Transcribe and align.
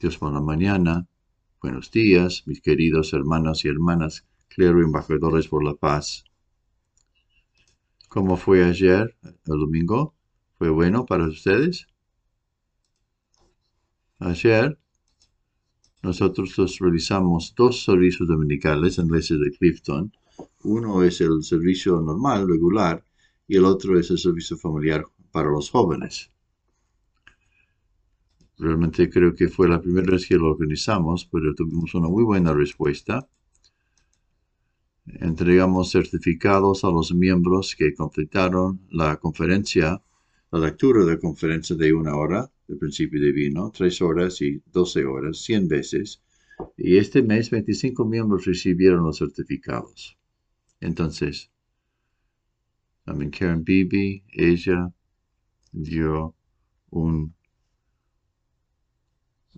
Dios 0.00 0.16
por 0.16 0.32
la 0.32 0.40
mañana. 0.40 1.06
Buenos 1.60 1.90
días, 1.90 2.44
mis 2.46 2.62
queridos 2.62 3.12
hermanos 3.12 3.66
y 3.66 3.68
hermanas, 3.68 4.26
clero 4.48 4.82
embajadores 4.82 5.46
por 5.46 5.62
la 5.62 5.74
paz. 5.74 6.24
¿Cómo 8.08 8.38
fue 8.38 8.64
ayer, 8.64 9.14
el 9.22 9.58
domingo? 9.58 10.14
¿Fue 10.56 10.70
bueno 10.70 11.04
para 11.04 11.26
ustedes? 11.28 11.86
Ayer 14.20 14.78
nosotros 16.02 16.78
realizamos 16.80 17.52
dos 17.54 17.84
servicios 17.84 18.26
dominicales 18.26 18.96
en 18.96 19.04
la 19.04 19.18
iglesia 19.18 19.36
de 19.36 19.50
Clifton. 19.50 20.12
Uno 20.64 21.02
es 21.02 21.20
el 21.20 21.42
servicio 21.42 22.00
normal, 22.00 22.48
regular, 22.48 23.04
y 23.46 23.58
el 23.58 23.66
otro 23.66 24.00
es 24.00 24.10
el 24.10 24.16
servicio 24.16 24.56
familiar 24.56 25.04
para 25.30 25.50
los 25.50 25.68
jóvenes. 25.68 26.30
Realmente 28.60 29.08
creo 29.08 29.34
que 29.34 29.48
fue 29.48 29.70
la 29.70 29.80
primera 29.80 30.12
vez 30.12 30.26
que 30.26 30.34
lo 30.34 30.50
organizamos, 30.50 31.26
pero 31.32 31.54
tuvimos 31.54 31.94
una 31.94 32.08
muy 32.08 32.22
buena 32.22 32.52
respuesta. 32.52 33.26
Entregamos 35.06 35.90
certificados 35.90 36.84
a 36.84 36.90
los 36.90 37.14
miembros 37.14 37.74
que 37.74 37.94
completaron 37.94 38.82
la 38.90 39.16
conferencia, 39.16 40.02
la 40.52 40.58
lectura 40.58 41.06
de 41.06 41.18
conferencia 41.18 41.74
de 41.74 41.94
una 41.94 42.14
hora, 42.14 42.52
de 42.68 42.76
principio 42.76 43.18
divino, 43.18 43.72
tres 43.74 44.02
horas 44.02 44.42
y 44.42 44.62
doce 44.66 45.06
horas, 45.06 45.38
cien 45.38 45.66
veces. 45.66 46.22
Y 46.76 46.98
este 46.98 47.22
mes 47.22 47.48
25 47.48 48.04
miembros 48.04 48.44
recibieron 48.44 49.04
los 49.04 49.16
certificados. 49.16 50.18
Entonces, 50.80 51.50
también 53.06 53.30
Karen 53.30 53.64
Bibi, 53.64 54.22
ella 54.34 54.92
dio 55.72 56.34
un 56.90 57.39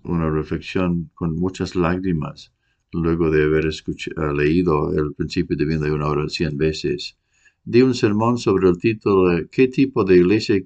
una 0.04 0.30
reflexión 0.30 1.10
con 1.14 1.36
muchas 1.36 1.76
lágrimas 1.76 2.52
luego 2.92 3.30
de 3.30 3.44
haber 3.44 3.66
eh, 3.66 4.34
leído 4.36 4.92
el 4.92 5.14
principio 5.14 5.56
de 5.56 5.64
vida 5.64 5.86
de 5.86 5.92
una 5.92 6.08
hora 6.08 6.28
cien 6.28 6.56
veces. 6.56 7.16
Di 7.64 7.82
un 7.82 7.94
sermón 7.94 8.38
sobre 8.38 8.68
el 8.68 8.78
título 8.78 9.48
¿Qué 9.50 9.68
tipo 9.68 10.04
de 10.04 10.16
iglesia 10.16 10.56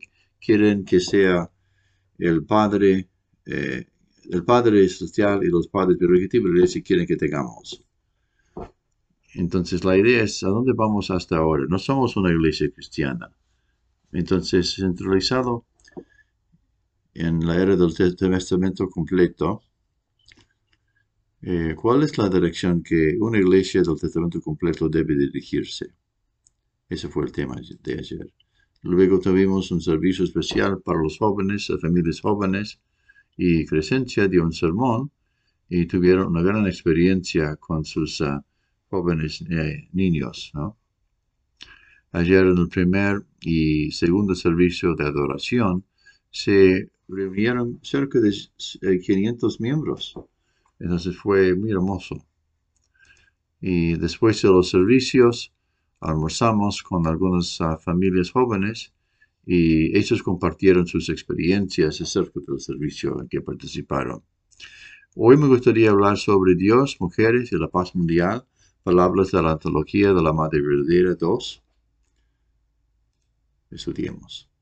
quieren 0.41 0.85
que 0.85 1.01
sea 1.01 1.51
el 2.19 2.45
Padre, 2.45 3.09
eh, 3.45 3.87
el 4.31 4.45
Padre 4.45 4.89
Celestial 4.89 5.45
y 5.45 5.49
los 5.49 5.69
padres, 5.69 5.99
tipo 6.31 6.49
de 6.49 6.55
iglesia 6.55 6.83
quieren 6.83 7.07
que 7.07 7.17
tengamos? 7.17 7.85
Entonces 9.35 9.85
la 9.85 9.97
idea 9.97 10.23
es, 10.23 10.43
¿a 10.43 10.49
dónde 10.49 10.73
vamos 10.73 11.11
hasta 11.11 11.37
ahora? 11.37 11.65
No 11.69 11.79
somos 11.79 12.17
una 12.17 12.33
iglesia 12.33 12.71
cristiana. 12.71 13.31
Entonces, 14.13 14.75
centralizado 14.77 15.67
en 17.19 17.47
la 17.47 17.57
era 17.61 17.77
del 17.77 17.95
Testamento 17.95 18.89
completo, 18.89 19.63
eh, 21.43 21.75
¿cuál 21.77 22.03
es 22.03 22.19
la 22.19 22.29
dirección 22.29 22.83
que 22.83 23.17
una 23.21 23.39
iglesia 23.39 23.83
del 23.83 23.99
Testamento 23.99 24.41
completo 24.41 24.89
debe 24.89 25.17
dirigirse? 25.17 25.87
Ese 26.89 27.09
fue 27.09 27.25
el 27.25 27.33
tema 27.33 27.57
de 27.83 27.93
ayer. 27.95 28.33
Luego 28.83 29.19
tuvimos 29.21 29.71
un 29.71 29.81
servicio 29.81 30.25
especial 30.25 30.81
para 30.83 31.01
los 31.03 31.19
jóvenes, 31.19 31.69
las 31.69 31.81
familias 31.81 32.21
jóvenes, 32.21 32.81
y 33.37 33.65
Crescencia 33.67 34.29
dio 34.29 34.45
un 34.45 34.53
sermón 34.53 35.11
y 35.69 35.87
tuvieron 35.87 36.29
una 36.29 36.43
gran 36.43 36.67
experiencia 36.67 37.57
con 37.57 37.85
sus 37.85 38.21
ah, 38.21 38.45
jóvenes 38.89 39.43
eh, 39.51 39.89
niños. 39.93 40.53
Ayer 42.13 42.47
en 42.47 42.59
el 42.59 42.69
primer 42.69 43.27
y 43.41 43.91
segundo 43.91 44.35
servicio 44.35 44.95
de 44.95 45.05
adoración 45.05 45.85
se 46.31 46.91
reunieron 47.09 47.79
cerca 47.83 48.19
de 48.21 48.33
500 49.01 49.55
eh, 49.55 49.57
miembros. 49.61 50.15
Entonces 50.79 51.17
fue 51.17 51.55
muy 51.55 51.71
hermoso. 51.71 52.25
Y 53.61 53.97
después 53.97 54.43
de 54.43 54.49
los 54.49 54.71
servicios, 54.71 55.53
almorzamos 56.01 56.83
con 56.83 57.07
algunas 57.07 57.61
ah, 57.61 57.79
familias 57.79 58.31
jóvenes 58.31 58.93
y 59.47 59.97
ellos 59.97 60.23
compartieron 60.23 60.87
sus 60.87 61.09
experiencias 61.09 62.01
acerca 62.01 62.41
del 62.47 62.61
servicio 62.61 63.21
en 63.21 63.29
que 63.29 63.41
participaron. 63.41 64.23
Hoy 65.15 65.37
me 65.37 65.47
gustaría 65.47 65.91
hablar 65.91 66.19
sobre 66.19 66.57
Dios, 66.57 66.97
mujeres 67.01 67.53
y 67.53 67.57
la 67.57 67.69
paz 67.69 67.95
mundial, 67.95 68.45
palabras 68.83 69.31
de 69.31 69.41
la 69.41 69.53
antología 69.53 70.13
de 70.13 70.23
la 70.23 70.33
Madre 70.33 70.61
Verdadera 70.61 71.15
2. 71.15 71.63
Estudiemos. 73.71 74.56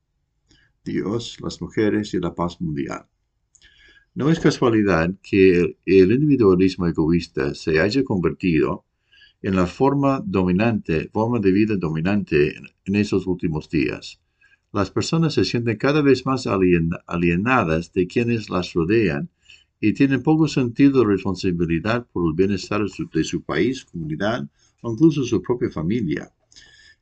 Dios, 0.85 1.37
las 1.41 1.61
mujeres 1.61 2.13
y 2.13 2.19
la 2.19 2.33
paz 2.33 2.61
mundial. 2.61 3.07
No 4.13 4.29
es 4.29 4.39
casualidad 4.39 5.13
que 5.21 5.77
el 5.85 6.11
individualismo 6.13 6.87
egoísta 6.87 7.53
se 7.53 7.81
haya 7.81 8.03
convertido 8.05 8.85
en 9.41 9.55
la 9.55 9.67
forma 9.67 10.23
dominante, 10.25 11.09
forma 11.11 11.39
de 11.39 11.51
vida 11.51 11.75
dominante 11.75 12.55
en 12.85 12.95
esos 12.95 13.27
últimos 13.27 13.69
días. 13.69 14.21
Las 14.71 14.91
personas 14.91 15.33
se 15.33 15.43
sienten 15.43 15.77
cada 15.77 16.01
vez 16.01 16.25
más 16.25 16.47
alienadas 16.47 17.91
de 17.93 18.07
quienes 18.07 18.49
las 18.49 18.73
rodean 18.73 19.29
y 19.81 19.93
tienen 19.93 20.23
poco 20.23 20.47
sentido 20.47 21.01
de 21.01 21.07
responsabilidad 21.07 22.07
por 22.11 22.27
el 22.27 22.33
bienestar 22.33 22.81
de 23.13 23.23
su 23.23 23.41
país, 23.41 23.85
comunidad 23.85 24.47
o 24.81 24.93
incluso 24.93 25.23
su 25.23 25.41
propia 25.41 25.69
familia. 25.69 26.31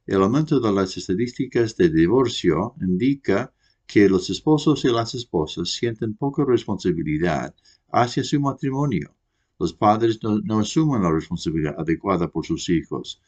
El 0.06 0.22
aumento 0.22 0.60
de 0.60 0.72
las 0.72 0.98
estadísticas 0.98 1.78
de 1.78 1.90
divorcio 1.90 2.74
indica 2.82 3.54
que 3.88 4.10
los 4.10 4.30
esposos 4.30 4.86
y 4.86 4.90
las 4.90 5.14
esposas 5.16 5.70
sienten 5.70 6.16
poca 6.16 6.44
responsabilidad 6.46 7.54
hacia 7.92 8.24
su 8.24 8.40
matrimonio. 8.40 9.14
Los 9.60 9.74
padres 9.74 10.20
no, 10.24 10.60
asumen 10.60 11.04
la 11.04 11.12
responsabilidad 11.12 11.76
adecuada 11.78 12.28
por 12.28 12.46
sus 12.46 12.70
hijos 12.70 13.22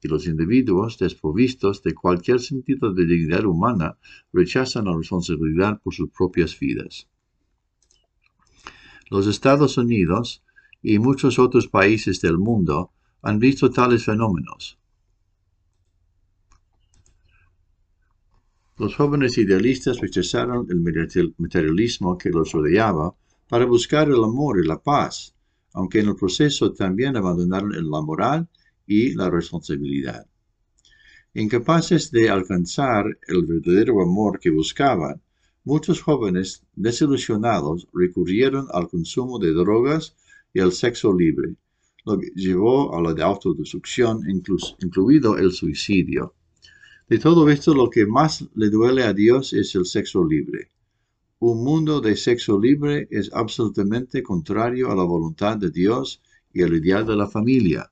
y 0.00 0.08
los 0.08 0.26
individuos 0.26 0.96
desprovistos 0.98 1.82
de 1.82 1.92
cualquier 1.92 2.40
sentido 2.40 2.94
de 2.94 3.04
dignidad 3.04 3.44
humana 3.44 3.98
rechazan 4.32 4.84
la 4.84 4.96
responsabilidad 4.96 5.80
por 5.82 5.92
sus 5.92 6.08
propias 6.10 6.58
vidas. 6.58 7.08
Los 9.10 9.26
Estados 9.26 9.76
Unidos 9.76 10.42
y 10.80 10.98
muchos 10.98 11.38
otros 11.38 11.68
países 11.68 12.20
del 12.20 12.38
mundo 12.38 12.92
han 13.20 13.38
visto 13.38 13.70
tales 13.70 14.04
fenómenos. 14.04 14.78
Los 18.82 18.96
jóvenes 18.96 19.38
idealistas 19.38 20.00
rechazaron 20.00 20.66
el 20.68 20.80
materialismo 21.38 22.18
que 22.18 22.30
los 22.30 22.50
rodeaba 22.50 23.14
para 23.48 23.64
buscar 23.64 24.08
el 24.08 24.24
amor 24.24 24.58
y 24.58 24.66
la 24.66 24.82
paz, 24.82 25.36
aunque 25.72 26.00
en 26.00 26.08
el 26.08 26.16
proceso 26.16 26.72
también 26.72 27.16
abandonaron 27.16 27.70
la 27.88 28.00
moral 28.00 28.48
y 28.84 29.14
la 29.14 29.30
responsabilidad. 29.30 30.26
Incapaces 31.32 32.10
de 32.10 32.28
alcanzar 32.28 33.04
el 33.28 33.46
verdadero 33.46 34.02
amor 34.02 34.40
que 34.40 34.50
buscaban, 34.50 35.22
muchos 35.62 36.02
jóvenes 36.02 36.64
desilusionados 36.74 37.86
recurrieron 37.94 38.66
al 38.72 38.88
consumo 38.88 39.38
de 39.38 39.52
drogas 39.52 40.16
y 40.52 40.58
al 40.58 40.72
sexo 40.72 41.16
libre, 41.16 41.54
lo 42.04 42.18
que 42.18 42.32
llevó 42.34 42.96
a 42.96 43.00
la 43.00 43.24
autodestrucción, 43.24 44.22
incluido 44.28 45.38
el 45.38 45.52
suicidio. 45.52 46.34
De 47.08 47.18
todo 47.18 47.48
esto, 47.50 47.74
lo 47.74 47.90
que 47.90 48.06
más 48.06 48.48
le 48.54 48.70
duele 48.70 49.04
a 49.04 49.12
Dios 49.12 49.52
es 49.52 49.74
el 49.74 49.86
sexo 49.86 50.24
libre. 50.24 50.70
Un 51.38 51.64
mundo 51.64 52.00
de 52.00 52.16
sexo 52.16 52.58
libre 52.58 53.08
es 53.10 53.32
absolutamente 53.32 54.22
contrario 54.22 54.90
a 54.90 54.94
la 54.94 55.02
voluntad 55.02 55.56
de 55.56 55.70
Dios 55.70 56.22
y 56.52 56.62
al 56.62 56.74
ideal 56.74 57.04
de 57.04 57.16
la 57.16 57.26
familia. 57.26 57.90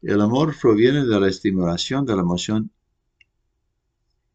El 0.00 0.20
amor 0.20 0.54
proviene 0.60 1.04
de 1.04 1.20
la 1.20 1.28
estimulación 1.28 2.06
de 2.06 2.14
la 2.14 2.22
emoción 2.22 2.70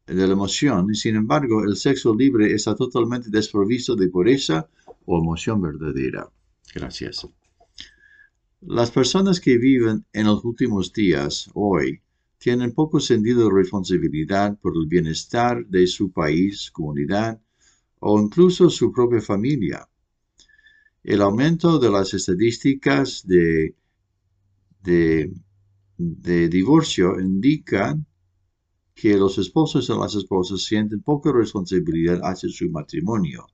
de 0.06 0.28
la 0.28 0.34
emoción 0.34 0.94
sin 0.94 1.16
embargo 1.16 1.64
el 1.64 1.78
sexo 1.78 2.14
libre 2.14 2.54
está 2.54 2.76
totalmente 2.76 3.30
desprovisto 3.30 3.96
de 3.96 4.10
pureza 4.10 4.68
o 5.06 5.18
emoción 5.18 5.62
verdadera. 5.62 6.30
Gracias. 6.76 7.26
Las 8.60 8.92
personas 8.92 9.40
que 9.40 9.58
viven 9.58 10.06
en 10.12 10.28
los 10.28 10.44
últimos 10.44 10.92
días 10.92 11.50
hoy 11.54 12.02
tienen 12.44 12.74
poco 12.74 13.00
sentido 13.00 13.46
de 13.46 13.56
responsabilidad 13.56 14.60
por 14.60 14.74
el 14.76 14.86
bienestar 14.86 15.66
de 15.66 15.88
su 15.88 16.12
país, 16.12 16.70
comunidad 16.72 17.40
o 18.00 18.20
incluso 18.20 18.70
su 18.70 18.92
propia 18.92 19.22
familia. 19.22 19.88
El 21.06 21.22
aumento 21.22 21.80
de 21.80 21.90
las 21.90 22.14
estadísticas 22.14 23.26
de, 23.26 23.74
divorcio 25.98 27.18
indica 27.18 27.98
que 28.94 29.16
los 29.16 29.38
esposos 29.38 29.88
y 29.88 29.94
las 29.94 30.14
esposas 30.16 30.64
sienten 30.64 31.02
poca 31.02 31.32
responsabilidad 31.32 32.20
hacia 32.24 32.50
su 32.50 32.70
matrimonio. 32.70 33.48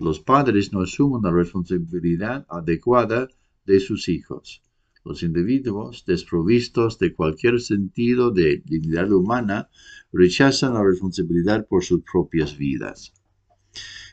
Los 0.00 0.20
padres 0.20 0.70
no 0.70 0.82
asumen 0.82 1.22
la 1.22 1.30
responsabilidad 1.30 2.44
adecuada 2.50 3.26
de 3.64 3.80
sus 3.80 4.06
hijos. 4.10 4.60
Los 5.04 5.22
individuos, 5.22 6.04
desprovistos 6.06 6.98
de 6.98 7.14
cualquier 7.14 7.60
sentido 7.60 8.30
de 8.30 8.62
dignidad 8.64 9.10
humana, 9.12 9.68
rechazan 10.12 10.74
la 10.74 10.82
responsabilidad 10.82 11.66
por 11.66 11.84
sus 11.84 12.02
propias 12.02 12.56
vidas. 12.56 13.12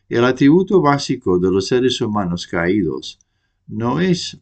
El 0.07 0.23
atributo 0.23 0.81
básico 0.81 1.39
de 1.39 1.51
los 1.51 1.67
seres 1.67 1.99
humanos 1.99 2.45
caídos 2.45 3.19
no 3.67 3.99
es 3.99 4.39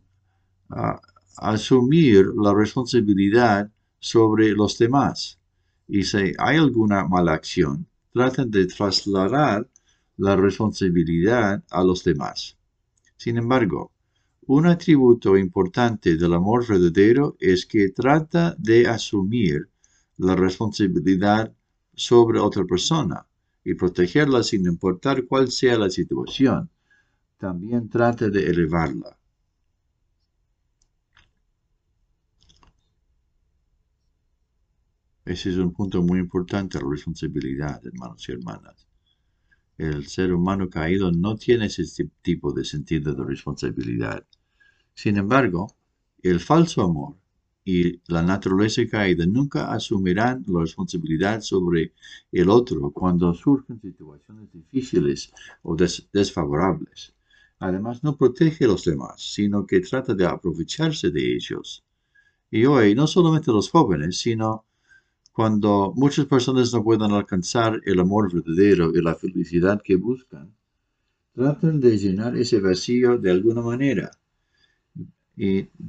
ah, 0.69 0.99
asumir 1.37 2.27
la 2.35 2.53
responsabilidad 2.53 3.71
sobre 3.99 4.51
los 4.51 4.77
demás. 4.77 5.39
Y 5.87 6.03
si 6.03 6.33
hay 6.37 6.57
alguna 6.57 7.07
mala 7.07 7.33
acción, 7.33 7.87
traten 8.11 8.51
de 8.51 8.65
trasladar 8.67 9.69
la 10.17 10.35
responsabilidad 10.35 11.63
a 11.69 11.83
los 11.83 12.03
demás. 12.03 12.57
Sin 13.15 13.37
embargo, 13.37 13.92
un 14.47 14.67
atributo 14.67 15.37
importante 15.37 16.17
del 16.17 16.33
amor 16.33 16.67
verdadero 16.67 17.35
es 17.39 17.65
que 17.65 17.89
trata 17.89 18.55
de 18.57 18.87
asumir 18.87 19.69
la 20.17 20.35
responsabilidad 20.35 21.53
sobre 21.93 22.39
otra 22.39 22.65
persona 22.65 23.25
y 23.63 23.75
protegerla 23.75 24.43
sin 24.43 24.65
importar 24.65 25.25
cuál 25.25 25.49
sea 25.49 25.77
la 25.77 25.89
situación. 25.89 26.69
También 27.37 27.89
trata 27.89 28.29
de 28.29 28.45
elevarla. 28.47 29.17
Ese 35.25 35.51
es 35.51 35.57
un 35.57 35.71
punto 35.71 36.01
muy 36.01 36.19
importante, 36.19 36.79
la 36.81 36.89
responsabilidad, 36.89 37.81
hermanos 37.85 38.27
y 38.27 38.33
hermanas. 38.33 38.87
El 39.77 40.07
ser 40.07 40.33
humano 40.33 40.69
caído 40.69 41.11
no 41.11 41.35
tiene 41.35 41.65
ese 41.65 41.83
tipo 42.21 42.53
de 42.53 42.63
sentido 42.63 43.13
de 43.13 43.23
responsabilidad. 43.23 44.25
Sin 44.93 45.17
embargo, 45.17 45.67
el 46.21 46.39
falso 46.39 46.83
amor 46.83 47.15
y 47.65 48.01
la 48.11 48.21
naturaleza 48.21 48.81
caída 48.89 49.25
nunca 49.25 49.73
asumirán 49.73 50.43
la 50.47 50.61
responsabilidad 50.61 51.41
sobre 51.41 51.93
el 52.31 52.49
otro 52.49 52.91
cuando 52.91 53.33
surgen 53.33 53.79
situaciones 53.81 54.51
difíciles 54.51 55.31
o 55.61 55.75
desfavorables. 55.75 57.13
Además, 57.59 58.03
no 58.03 58.17
protege 58.17 58.65
a 58.65 58.67
los 58.67 58.83
demás, 58.83 59.21
sino 59.33 59.65
que 59.65 59.79
trata 59.79 60.13
de 60.13 60.25
aprovecharse 60.25 61.09
de 61.09 61.35
ellos. 61.35 61.83
Y 62.51 62.65
hoy, 62.65 62.93
no 62.93 63.07
solamente 63.07 63.51
los 63.51 63.69
jóvenes, 63.69 64.19
sino 64.19 64.65
cuando 65.33 65.93
muchas 65.95 66.27
personas 66.27 66.71
no 66.73 66.83
puedan 66.83 67.11
alcanzar 67.11 67.81
el 67.85 67.99
amor 67.99 68.31
verdadero 68.31 68.91
y 68.93 69.01
la 69.01 69.15
felicidad 69.15 69.81
que 69.83 69.95
buscan, 69.95 70.53
tratan 71.33 71.79
de 71.79 71.97
llenar 71.97 72.37
ese 72.37 72.59
vacío 72.59 73.17
de 73.17 73.31
alguna 73.31 73.61
manera. 73.61 74.11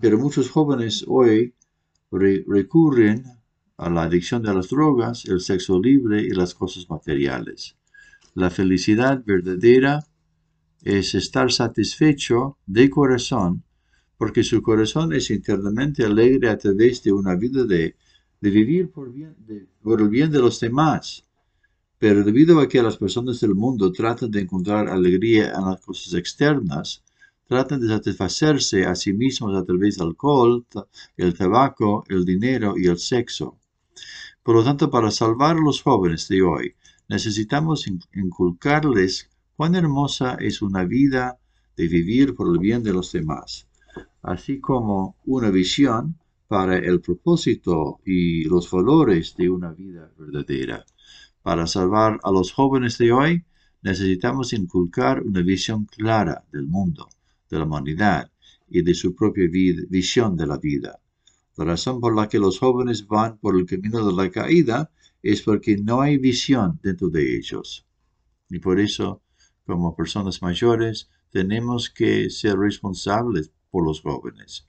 pero 0.00 0.18
muchos 0.18 0.48
jóvenes 0.50 1.04
hoy 1.06 1.54
recurren 2.10 3.24
a 3.76 3.90
la 3.90 4.04
adicción 4.04 4.42
de 4.42 4.54
las 4.54 4.70
drogas, 4.70 5.26
el 5.26 5.40
sexo 5.40 5.78
libre 5.78 6.22
y 6.22 6.30
las 6.30 6.54
cosas 6.54 6.88
materiales. 6.88 7.76
La 8.34 8.48
felicidad 8.48 9.22
verdadera 9.26 10.06
es 10.82 11.14
estar 11.14 11.52
satisfecho 11.52 12.56
de 12.66 12.88
corazón 12.88 13.62
porque 14.16 14.42
su 14.42 14.62
corazón 14.62 15.12
es 15.12 15.30
internamente 15.30 16.04
alegre 16.04 16.48
a 16.48 16.56
través 16.56 17.02
de 17.02 17.12
una 17.12 17.34
vida 17.34 17.64
de 17.64 17.96
de 18.44 18.50
vivir 18.50 18.90
por, 18.90 19.10
bien, 19.10 19.34
por 19.82 20.02
el 20.02 20.10
bien 20.10 20.30
de 20.30 20.38
los 20.38 20.60
demás. 20.60 21.24
Pero 21.98 22.22
debido 22.22 22.60
a 22.60 22.68
que 22.68 22.82
las 22.82 22.98
personas 22.98 23.40
del 23.40 23.54
mundo 23.54 23.90
tratan 23.90 24.30
de 24.30 24.42
encontrar 24.42 24.86
alegría 24.86 25.54
en 25.56 25.64
las 25.64 25.80
cosas 25.80 26.12
externas, 26.12 27.02
tratan 27.48 27.80
de 27.80 27.88
satisfacerse 27.88 28.84
a 28.84 28.94
sí 28.96 29.14
mismos 29.14 29.56
a 29.56 29.64
través 29.64 29.96
del 29.96 30.08
alcohol, 30.08 30.62
el 31.16 31.32
tabaco, 31.32 32.04
el 32.10 32.26
dinero 32.26 32.74
y 32.76 32.86
el 32.86 32.98
sexo. 32.98 33.56
Por 34.42 34.56
lo 34.56 34.62
tanto, 34.62 34.90
para 34.90 35.10
salvar 35.10 35.56
a 35.56 35.60
los 35.60 35.80
jóvenes 35.80 36.28
de 36.28 36.42
hoy, 36.42 36.74
necesitamos 37.08 37.86
inculcarles 38.12 39.30
cuán 39.56 39.74
hermosa 39.74 40.34
es 40.34 40.60
una 40.60 40.84
vida 40.84 41.38
de 41.78 41.88
vivir 41.88 42.34
por 42.34 42.52
el 42.52 42.58
bien 42.58 42.82
de 42.82 42.92
los 42.92 43.10
demás, 43.10 43.66
así 44.20 44.60
como 44.60 45.16
una 45.24 45.48
visión 45.48 46.18
para 46.54 46.78
el 46.78 47.00
propósito 47.00 47.98
y 48.06 48.44
los 48.44 48.70
valores 48.70 49.34
de 49.36 49.50
una 49.50 49.72
vida 49.72 50.12
verdadera. 50.16 50.86
Para 51.42 51.66
salvar 51.66 52.20
a 52.22 52.30
los 52.30 52.52
jóvenes 52.52 52.96
de 52.96 53.10
hoy, 53.10 53.44
necesitamos 53.82 54.52
inculcar 54.52 55.20
una 55.24 55.42
visión 55.42 55.84
clara 55.86 56.44
del 56.52 56.68
mundo, 56.68 57.08
de 57.50 57.58
la 57.58 57.64
humanidad 57.64 58.30
y 58.68 58.82
de 58.82 58.94
su 58.94 59.16
propia 59.16 59.48
visión 59.48 60.36
de 60.36 60.46
la 60.46 60.58
vida. 60.58 61.00
La 61.56 61.64
razón 61.64 61.98
por 61.98 62.14
la 62.14 62.28
que 62.28 62.38
los 62.38 62.60
jóvenes 62.60 63.04
van 63.08 63.36
por 63.38 63.56
el 63.56 63.66
camino 63.66 64.06
de 64.06 64.12
la 64.12 64.30
caída 64.30 64.92
es 65.24 65.42
porque 65.42 65.76
no 65.76 66.02
hay 66.02 66.18
visión 66.18 66.78
dentro 66.84 67.08
de 67.08 67.36
ellos. 67.36 67.84
Y 68.48 68.60
por 68.60 68.78
eso, 68.78 69.22
como 69.66 69.96
personas 69.96 70.40
mayores, 70.40 71.10
tenemos 71.30 71.90
que 71.90 72.30
ser 72.30 72.56
responsables 72.56 73.50
por 73.72 73.84
los 73.84 74.02
jóvenes. 74.02 74.68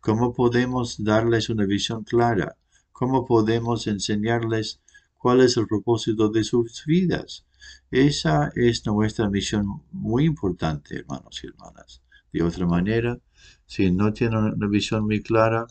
¿Cómo 0.00 0.32
podemos 0.32 1.04
darles 1.04 1.50
una 1.50 1.66
visión 1.66 2.04
clara? 2.04 2.56
¿Cómo 2.90 3.26
podemos 3.26 3.86
enseñarles 3.86 4.80
cuál 5.18 5.42
es 5.42 5.58
el 5.58 5.66
propósito 5.66 6.30
de 6.30 6.42
sus 6.42 6.84
vidas? 6.86 7.46
Esa 7.90 8.50
es 8.54 8.86
nuestra 8.86 9.28
misión 9.28 9.82
muy 9.92 10.24
importante, 10.24 10.96
hermanos 10.96 11.44
y 11.44 11.48
hermanas. 11.48 12.02
De 12.32 12.42
otra 12.42 12.66
manera, 12.66 13.18
si 13.66 13.90
no 13.90 14.12
tienen 14.14 14.38
una 14.38 14.68
visión 14.68 15.04
muy 15.04 15.22
clara, 15.22 15.66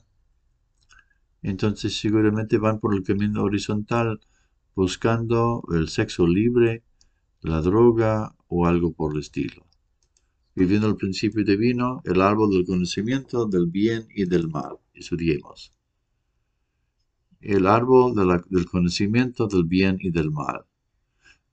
entonces 1.42 1.98
seguramente 1.98 2.60
van 2.60 2.80
por 2.80 2.94
el 2.94 3.04
camino 3.04 3.44
horizontal 3.44 4.20
buscando 4.76 5.64
el 5.74 5.90
sexo 5.90 6.28
libre, 6.28 6.84
la 7.42 7.62
droga 7.62 8.36
o 8.48 8.68
algo 8.68 8.94
por 8.94 9.14
el 9.14 9.22
estilo 9.22 9.69
viviendo 10.60 10.88
el 10.88 10.98
principio 10.98 11.46
divino, 11.46 12.02
el 12.04 12.22
árbol 12.22 12.52
del 12.52 12.66
conocimiento 12.66 13.46
del 13.46 13.68
bien 13.68 14.10
y 14.14 14.26
del 14.26 14.50
mal. 14.50 14.76
Estudiemos. 14.94 15.74
El 17.40 17.66
árbol 17.66 18.14
del 18.50 18.66
conocimiento 18.66 19.48
del 19.48 19.64
bien 19.64 19.98
y 20.02 20.12
del 20.12 20.32
mal. 20.32 20.66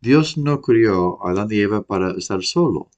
Dios 0.00 0.36
no 0.36 0.60
crió 0.60 1.24
a 1.24 1.30
Adán 1.30 1.46
y 1.52 1.60
Eva 1.60 1.82
para 1.82 2.10
estar 2.18 2.42
solo. 2.42 2.90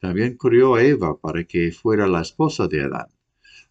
También 0.00 0.36
crió 0.36 0.74
a 0.74 0.82
Eva 0.82 1.16
para 1.16 1.44
que 1.44 1.70
fuera 1.70 2.08
la 2.08 2.22
esposa 2.22 2.66
de 2.66 2.82
Adán. 2.82 3.06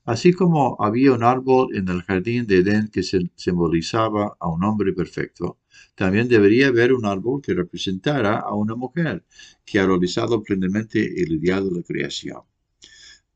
Así 0.03 0.33
como 0.33 0.77
había 0.79 1.13
un 1.13 1.23
árbol 1.23 1.75
en 1.75 1.87
el 1.87 2.01
jardín 2.01 2.47
de 2.47 2.57
Edén 2.57 2.87
que 2.87 3.03
simbolizaba 3.35 4.35
a 4.39 4.49
un 4.49 4.63
hombre 4.63 4.93
perfecto, 4.93 5.59
también 5.93 6.27
debería 6.27 6.67
haber 6.67 6.93
un 6.93 7.05
árbol 7.05 7.39
que 7.41 7.53
representara 7.53 8.39
a 8.39 8.53
una 8.55 8.75
mujer 8.75 9.23
que 9.63 9.79
ha 9.79 9.85
realizado 9.85 10.41
plenamente 10.41 11.21
el 11.21 11.33
ideal 11.33 11.69
de 11.69 11.75
la 11.75 11.83
creación. 11.83 12.41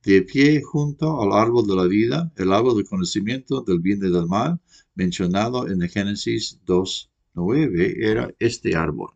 De 0.04 0.24
pie 0.24 0.62
junto 0.64 1.22
al 1.22 1.34
árbol 1.34 1.68
de 1.68 1.76
la 1.76 1.86
vida, 1.86 2.32
el 2.36 2.52
árbol 2.52 2.78
del 2.78 2.86
conocimiento 2.86 3.62
del 3.62 3.80
bien 3.80 4.00
y 4.00 4.12
del 4.12 4.26
mal, 4.26 4.60
mencionado 4.96 5.68
en 5.70 5.82
Génesis 5.88 6.60
2.9, 6.66 7.96
era 8.04 8.34
este 8.40 8.76
árbol. 8.76 9.12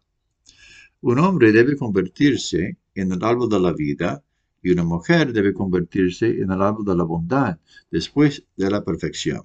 Un 1.01 1.17
hombre 1.19 1.51
debe 1.51 1.77
convertirse 1.77 2.77
en 2.93 3.11
el 3.11 3.23
árbol 3.23 3.49
de 3.49 3.59
la 3.59 3.73
vida 3.73 4.23
y 4.61 4.71
una 4.71 4.83
mujer 4.83 5.33
debe 5.33 5.53
convertirse 5.53 6.27
en 6.27 6.51
el 6.51 6.61
árbol 6.61 6.85
de 6.85 6.95
la 6.95 7.03
bondad 7.03 7.59
después 7.91 8.45
de 8.55 8.69
la 8.69 8.83
perfección. 8.83 9.43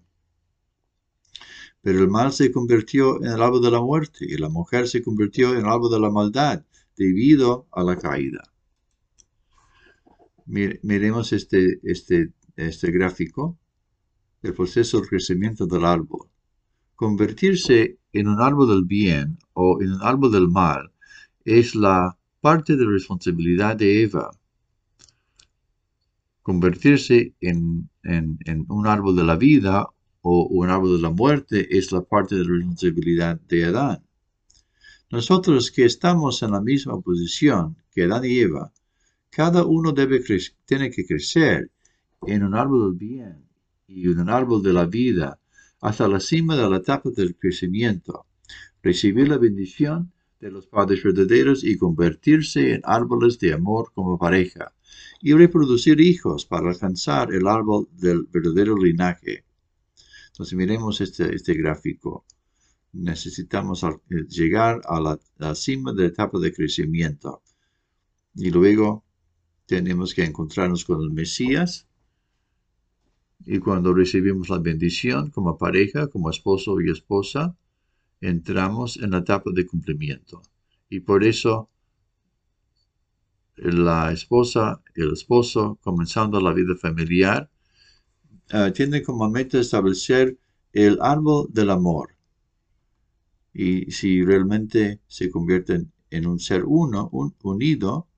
Pero 1.83 2.01
el 2.01 2.09
mal 2.09 2.33
se 2.33 2.51
convirtió 2.51 3.23
en 3.23 3.33
el 3.33 3.43
árbol 3.43 3.63
de 3.63 3.71
la 3.71 3.81
muerte 3.81 4.25
y 4.27 4.37
la 4.39 4.49
mujer 4.49 4.89
se 4.89 5.03
convirtió 5.03 5.53
en 5.53 5.61
el 5.61 5.67
árbol 5.67 5.91
de 5.91 6.01
la 6.01 6.11
maldad 6.11 6.65
debido 6.97 7.69
a 7.73 7.83
la 7.83 7.97
caída. 7.97 8.43
Miremos 10.47 11.33
este, 11.33 11.81
este, 11.83 12.33
este 12.57 12.91
gráfico, 12.91 13.59
el 14.43 14.55
proceso 14.55 15.01
de 15.01 15.09
crecimiento 15.09 15.67
del 15.67 15.85
árbol. 15.85 16.29
Convertirse 16.95 17.99
en 18.13 18.29
un 18.29 18.41
árbol 18.41 18.69
del 18.69 18.85
bien 18.85 19.39
o 19.53 19.81
en 19.83 19.95
un 19.95 20.03
árbol 20.03 20.33
del 20.33 20.49
mal 20.49 20.93
es 21.45 21.75
la 21.75 22.17
parte 22.41 22.77
de 22.77 22.85
responsabilidad 22.85 23.77
de 23.77 24.03
Eva. 24.03 24.31
Convertirse 26.45 27.35
en, 27.41 27.89
en 28.03 28.67
un 28.69 28.87
árbol 28.87 29.17
de 29.17 29.25
la 29.25 29.37
vida 29.37 29.89
o 30.21 30.47
un 30.51 30.69
árbol 30.69 30.97
de 30.97 31.03
la 31.03 31.11
muerte 31.11 31.77
es 31.77 31.91
la 31.91 32.03
parte 32.03 32.35
de 32.35 32.45
la 32.45 32.53
responsabilidad 32.53 33.41
de 33.49 33.65
Adán. 33.65 34.05
Nosotros 35.11 35.71
que 35.71 35.85
estamos 35.85 36.43
en 36.43 36.51
la 36.53 36.61
misma 36.61 37.01
posición 37.01 37.77
que 37.91 38.05
Adán 38.05 38.25
y 38.25 38.39
Eva, 38.41 38.73
cada 39.31 39.65
uno 39.65 39.93
debe 39.93 40.23
tiene 40.65 40.91
que 40.91 41.07
crecer 41.07 41.71
en 42.27 42.43
un 42.43 42.55
árbol 42.55 42.91
del 42.91 42.99
bien 42.99 43.45
y 43.87 44.11
en 44.11 44.21
un 44.21 44.31
árbol 44.31 44.63
de 44.63 44.73
la 44.73 44.87
vida 44.87 45.41
hasta 45.81 46.09
la 46.09 46.21
cima 46.21 46.57
de 46.57 46.69
la 46.69 46.77
etapa 46.77 47.11
del 47.11 47.37
crecimiento, 47.37 48.27
recibir 48.83 49.29
la 49.29 49.39
bendición 49.39 50.13
de 50.45 50.51
los 50.51 50.67
padres 50.67 51.03
verdaderos 51.03 51.65
y 51.65 51.79
convertirse 51.79 52.75
en 52.75 52.83
árboles 52.85 53.39
de 53.39 53.55
amor 53.55 53.93
como 53.95 54.19
pareja, 54.19 54.75
y 55.23 55.33
reproducir 55.33 56.03
hijos 56.03 56.45
para 56.45 56.69
alcanzar 56.69 57.33
el 57.33 57.47
árbol 57.47 57.89
del 57.93 58.25
verdadero 58.25 58.77
linaje. 58.77 59.47
Entonces 60.27 60.55
miremos 60.55 61.01
este, 61.01 61.35
este 61.35 61.55
gráfico. 61.55 62.27
Necesitamos 62.93 63.85
eh, 63.85 64.27
llegar 64.29 64.83
a 64.85 65.01
la, 65.01 65.55
cima 65.55 65.95
de 65.95 66.03
la 66.03 66.09
etapa 66.09 66.39
de 66.39 66.53
crecimiento. 66.53 67.43
Y 68.35 68.51
luego 68.51 69.03
tenemos 69.65 70.13
que 70.13 70.25
encontrarnos 70.25 70.85
con 70.85 71.01
el 71.01 71.11
Mesías. 71.11 71.89
Y 73.47 73.61
cuando 73.61 73.95
recibimos 73.95 74.51
la 74.51 74.59
bendición 74.59 75.31
como 75.31 75.57
pareja, 75.57 76.09
como 76.09 76.29
esposo 76.29 76.79
y 76.83 76.91
esposa, 76.91 77.57
entramos 78.21 78.97
en 78.97 79.11
la 79.11 79.19
etapa 79.19 79.51
de 79.53 79.67
cumplimiento. 79.67 80.43
Y 80.89 81.01
por 81.01 81.25
eso 81.25 81.71
la 83.57 84.13
esposa, 84.13 84.83
el 84.95 85.13
esposo, 85.13 85.79
comenzando 85.83 86.41
la 86.41 86.53
vida 86.53 86.75
familiar, 86.77 87.51
uh, 88.53 88.71
tiene 88.73 89.03
como 89.03 89.31
meta 89.31 89.59
establecer 89.59 90.39
el 90.73 90.99
árbol 91.01 91.49
del 91.51 91.71
amor. 91.71 92.17
Y 93.53 93.91
si 93.93 94.25
realmente 94.25 95.01
se 95.07 95.31
convierten 95.31 95.93
en 96.11 96.27
un 96.27 96.41
ser 96.41 96.65
uno, 96.65 97.09
un, 97.13 97.35
unido, 97.43 98.09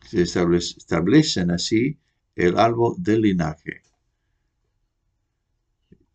se 0.00 0.22
establecen 0.22 1.50
así 1.50 1.98
el 2.36 2.58
árbol 2.58 2.94
del 2.98 3.22
linaje. 3.22 3.82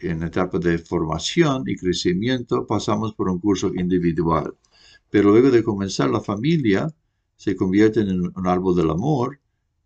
En 0.04 0.20
la 0.20 0.28
etapa 0.28 0.60
de 0.60 0.78
formación 0.80 1.64
y 1.66 1.78
crecimiento 1.78 2.68
pasamos 2.68 3.14
por 3.14 3.30
un 3.30 3.40
curso 3.40 3.72
individual, 3.74 4.54
pero 5.10 5.32
luego 5.32 5.50
de 5.50 5.64
comenzar 5.64 6.10
la 6.10 6.20
familia, 6.20 6.94
se 7.38 7.56
convierten 7.56 8.10
en 8.10 8.20
un 8.22 8.48
árbol 8.48 8.76
del 8.76 8.90
amor 8.90 9.40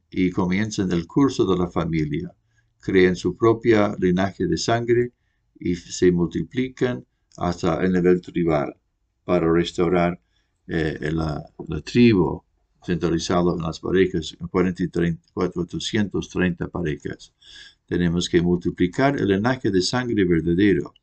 y 0.09 0.31
comienzan 0.31 0.91
el 0.91 1.05
curso 1.05 1.45
de 1.45 1.55
la 1.55 1.69
familia. 1.69 2.33
Crean 2.79 3.15
su 3.15 3.38
propia 3.38 3.95
linaje 4.00 4.47
de 4.47 4.57
sangre 4.57 5.13
y 5.59 5.75
se 5.75 6.12
multiplican 6.12 7.05
hasta 7.38 7.86
el 7.86 7.93
nivel 7.93 8.19
tribal 8.19 8.75
para 9.24 9.53
restaurar 9.53 10.19
eh, 10.67 11.12
la, 11.13 11.43
tribu 11.83 12.41
centralizado 12.83 13.55
en 13.55 13.62
las 13.62 13.79
parejas, 13.79 14.36
430 14.50 16.67
parejas. 16.69 17.33
Tenemos 17.88 18.29
que 18.29 18.41
multiplicar 18.41 19.20
el 19.20 19.29
linaje 19.29 19.72
de 19.72 19.82
sangre 19.82 20.25
verdadero, 20.25 20.94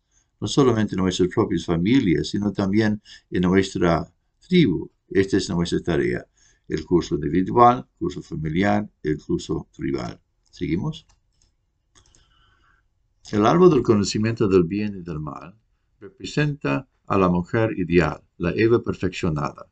no 0.40 0.46
solamente 0.46 0.94
en 0.94 1.02
nuestras 1.02 1.28
propias 1.28 1.64
familias, 1.64 2.28
sino 2.28 2.52
también 2.52 3.02
en 3.30 3.42
nuestra 3.42 4.12
tribu. 4.46 4.90
Esta 5.08 5.38
es 5.38 5.50
nuestra 5.50 5.80
tarea 5.80 6.26
el 6.68 6.84
curso 6.84 7.16
individual, 7.16 7.86
curso 7.98 8.22
familiar, 8.22 8.88
el 9.02 9.18
curso 9.22 9.68
tribal. 9.72 10.20
¿Seguimos? 10.50 11.06
El 13.32 13.46
árbol 13.46 13.70
del 13.70 13.82
conocimiento 13.82 14.48
del 14.48 14.64
bien 14.64 14.96
y 14.96 15.02
del 15.02 15.20
mal 15.20 15.54
representa 16.00 16.88
a 17.06 17.18
la 17.18 17.28
mujer 17.28 17.78
ideal, 17.78 18.22
la 18.38 18.52
Eva 18.52 18.82
perfeccionada. 18.82 19.66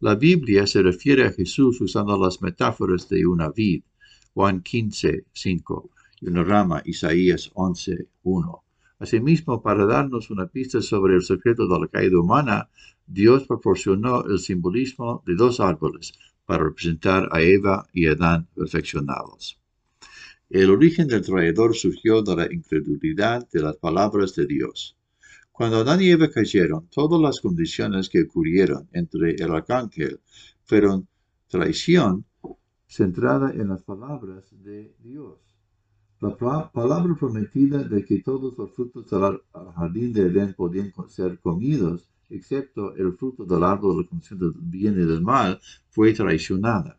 La 0.00 0.14
Biblia 0.14 0.66
se 0.66 0.82
refiere 0.82 1.26
a 1.26 1.32
Jesús 1.32 1.80
usando 1.80 2.18
las 2.18 2.42
metáforas 2.42 3.08
de 3.08 3.26
una 3.26 3.50
vid, 3.50 3.82
Juan 4.34 4.62
15, 4.62 5.26
5, 5.32 5.90
y 6.20 6.28
una 6.28 6.44
rama, 6.44 6.82
Isaías 6.84 7.50
11, 7.54 8.08
1. 8.22 8.64
Asimismo, 8.98 9.62
para 9.62 9.84
darnos 9.84 10.30
una 10.30 10.46
pista 10.46 10.80
sobre 10.80 11.14
el 11.16 11.22
secreto 11.22 11.66
de 11.68 11.80
la 11.80 11.88
caída 11.88 12.18
humana, 12.18 12.70
Dios 13.06 13.46
proporcionó 13.46 14.24
el 14.24 14.38
simbolismo 14.38 15.22
de 15.26 15.34
dos 15.34 15.60
árboles, 15.60 16.12
para 16.46 16.64
representar 16.64 17.28
a 17.32 17.42
Eva 17.42 17.86
y 17.92 18.06
Adán 18.06 18.48
perfeccionados. 18.54 19.60
El 20.48 20.70
origen 20.70 21.08
del 21.08 21.22
traidor 21.22 21.74
surgió 21.74 22.22
de 22.22 22.36
la 22.36 22.52
incredulidad 22.52 23.48
de 23.50 23.60
las 23.60 23.76
palabras 23.76 24.34
de 24.36 24.46
Dios. 24.46 24.96
Cuando 25.50 25.78
Adán 25.78 26.00
y 26.00 26.10
Eva 26.10 26.30
cayeron, 26.30 26.86
todas 26.88 27.20
las 27.20 27.40
condiciones 27.40 28.08
que 28.08 28.22
ocurrieron 28.22 28.88
entre 28.92 29.34
el 29.34 29.50
arcángel 29.50 30.20
fueron 30.64 31.08
traición 31.48 32.24
centrada 32.86 33.50
en 33.50 33.68
las 33.68 33.82
palabras 33.82 34.44
de 34.62 34.94
Dios. 35.00 35.45
La 36.20 36.36
palabra 36.72 37.14
prometida 37.14 37.84
de 37.84 38.04
que 38.04 38.22
todos 38.22 38.56
los 38.56 38.72
frutos 38.72 39.10
del 39.10 39.40
jardín 39.74 40.12
de 40.12 40.22
Edén 40.22 40.54
podían 40.54 40.92
ser 41.08 41.38
comidos 41.40 42.08
excepto 42.30 42.94
el 42.96 43.12
fruto 43.16 43.44
del 43.44 43.62
árbol 43.62 43.96
de 43.96 44.02
la 44.02 44.08
conocimiento 44.08 44.50
del 44.50 44.68
bien 44.68 44.94
y 44.94 45.06
del 45.06 45.20
mal, 45.20 45.60
fue 45.90 46.12
traicionada. 46.12 46.98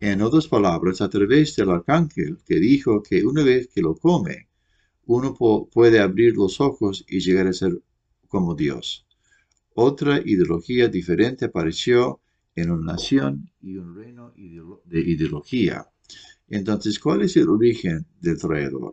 En 0.00 0.22
otras 0.22 0.48
palabras, 0.48 1.00
a 1.00 1.08
través 1.08 1.54
del 1.56 1.70
arcángel 1.70 2.38
que 2.46 2.56
dijo 2.56 3.02
que 3.02 3.24
una 3.24 3.44
vez 3.44 3.68
que 3.68 3.82
lo 3.82 3.94
come, 3.94 4.48
uno 5.06 5.34
puede 5.34 6.00
abrir 6.00 6.34
los 6.36 6.60
ojos 6.60 7.04
y 7.08 7.20
llegar 7.20 7.46
a 7.46 7.52
ser 7.52 7.80
como 8.28 8.54
Dios. 8.54 9.06
Otra 9.74 10.20
ideología 10.20 10.88
diferente 10.88 11.46
apareció 11.46 12.20
en 12.54 12.70
una 12.70 12.92
nación 12.92 13.50
y 13.60 13.76
un 13.76 13.94
reino 13.94 14.32
de 14.84 15.00
ideología. 15.00 15.86
Entonces, 16.52 16.98
¿cuál 16.98 17.22
es 17.22 17.34
el 17.38 17.48
origen 17.48 18.06
del 18.20 18.38
traidor? 18.38 18.92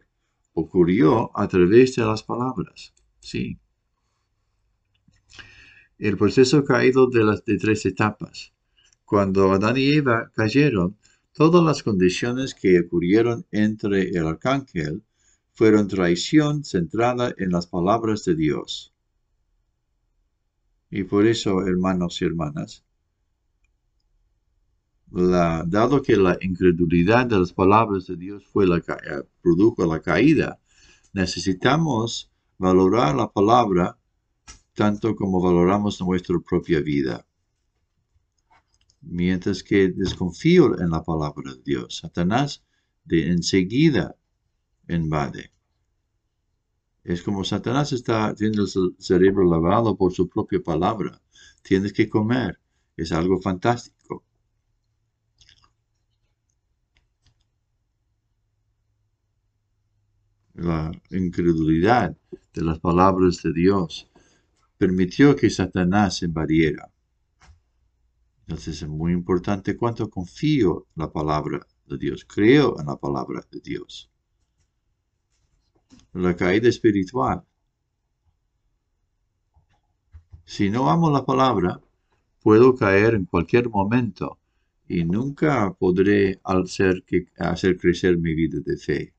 Ocurrió 0.53 1.37
a 1.37 1.45
través 1.47 1.93
de 1.97 2.05
las 2.05 2.23
palabras. 2.23 2.93
Sí, 3.19 3.59
el 5.97 6.15
proceso 6.15 6.63
caído 6.63 7.07
de 7.07 7.25
las 7.25 7.43
de 7.43 7.57
tres 7.57 7.85
etapas. 7.85 8.53
Cuando 9.03 9.51
Adán 9.51 9.75
y 9.75 9.89
Eva 9.89 10.31
cayeron, 10.33 10.97
todas 11.33 11.61
las 11.61 11.83
condiciones 11.83 12.53
que 12.53 12.79
ocurrieron 12.79 13.45
entre 13.51 14.09
el 14.09 14.25
arcángel 14.25 15.03
fueron 15.51 15.89
traición 15.89 16.63
centrada 16.63 17.35
en 17.37 17.51
las 17.51 17.67
palabras 17.67 18.23
de 18.23 18.35
Dios. 18.35 18.93
Y 20.89 21.03
por 21.03 21.25
eso, 21.25 21.67
hermanos 21.67 22.21
y 22.21 22.25
hermanas, 22.25 22.85
dado 25.11 26.01
que 26.01 26.15
la 26.15 26.37
incredulidad 26.41 27.25
de 27.25 27.39
las 27.39 27.53
palabras 27.53 28.07
de 28.07 28.15
Dios 28.15 28.45
fue 28.45 28.67
la, 28.67 28.77
eh, 28.77 28.83
produjo 29.41 29.85
la 29.85 30.01
caída, 30.01 30.59
necesitamos 31.13 32.29
valorar 32.57 33.15
la 33.15 33.31
palabra 33.31 33.97
tanto 34.73 35.15
como 35.15 35.41
valoramos 35.41 35.99
nuestra 36.01 36.39
propia 36.39 36.79
vida. 36.79 37.25
Mientras 39.01 39.63
que 39.63 39.89
desconfío 39.89 40.79
en 40.79 40.89
la 40.89 41.03
palabra 41.03 41.53
de 41.53 41.61
Dios, 41.63 41.97
Satanás 41.97 42.63
de 43.05 43.29
enseguida 43.29 44.15
invade. 44.87 45.51
Es 47.03 47.23
como 47.23 47.43
Satanás 47.43 47.91
está 47.91 48.33
teniendo 48.35 48.63
el 48.63 48.95
cerebro 48.99 49.49
lavado 49.49 49.95
por 49.95 50.13
su 50.13 50.29
propia 50.29 50.61
palabra. 50.61 51.21
Tienes 51.63 51.93
que 51.93 52.09
comer. 52.09 52.59
Es 52.97 53.11
algo 53.11 53.41
fantástico. 53.41 53.98
La 60.59 60.91
incredulidad 61.11 62.17
de 62.53 62.61
las 62.61 62.79
palabras 62.79 63.41
de 63.41 63.53
Dios 63.53 64.11
permitió 64.77 65.33
que 65.33 65.49
Satanás 65.49 66.21
invadiera. 66.21 66.91
Entonces 68.41 68.81
es 68.81 68.89
muy 68.89 69.13
importante 69.13 69.77
cuánto 69.77 70.09
confío 70.09 70.87
en 70.97 71.03
la 71.03 71.13
palabra 71.13 71.65
de 71.85 71.97
Dios, 71.97 72.25
creo 72.25 72.77
en 72.77 72.87
la 72.87 72.97
palabra 72.97 73.41
de 73.49 73.61
Dios. 73.61 74.11
La 76.11 76.35
caída 76.35 76.67
espiritual. 76.67 77.41
Si 80.43 80.69
no 80.69 80.89
amo 80.89 81.09
la 81.09 81.25
palabra, 81.25 81.79
puedo 82.41 82.75
caer 82.75 83.15
en 83.15 83.23
cualquier 83.23 83.69
momento 83.69 84.37
y 84.89 85.05
nunca 85.05 85.71
podré 85.71 86.41
hacer, 86.43 87.05
hacer 87.37 87.77
crecer 87.77 88.17
mi 88.17 88.33
vida 88.33 88.59
de 88.59 88.75
fe. 88.75 89.13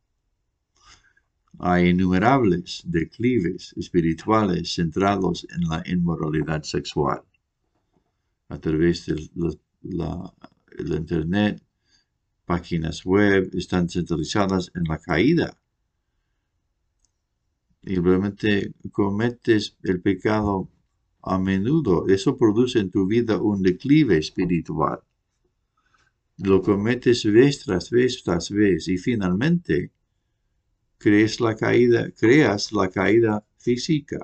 Hay 1.62 1.90
innumerables 1.90 2.82
declives 2.86 3.74
espirituales 3.76 4.72
centrados 4.76 5.46
en 5.54 5.68
la 5.68 5.82
inmoralidad 5.84 6.62
sexual. 6.62 7.20
A 8.48 8.58
través 8.58 9.04
del 9.04 9.60
Internet, 10.96 11.62
páginas 12.46 13.04
web 13.04 13.50
están 13.52 13.90
centralizadas 13.90 14.72
en 14.74 14.84
la 14.84 14.98
caída. 15.00 15.60
Y 17.82 17.96
realmente 17.96 18.72
cometes 18.90 19.76
el 19.82 20.00
pecado 20.00 20.70
a 21.20 21.38
menudo. 21.38 22.08
Eso 22.08 22.38
produce 22.38 22.78
en 22.78 22.90
tu 22.90 23.06
vida 23.06 23.36
un 23.36 23.60
declive 23.60 24.16
espiritual. 24.16 25.00
Lo 26.38 26.62
cometes 26.62 27.30
vez 27.30 27.64
tras 27.64 27.90
vez 27.90 28.22
tras 28.24 28.50
vez 28.50 28.88
y 28.88 28.96
finalmente 28.96 29.92
crees 31.00 31.40
la 31.40 31.56
caída, 31.56 32.10
creas 32.12 32.72
la 32.72 32.90
caída 32.90 33.42
física. 33.56 34.18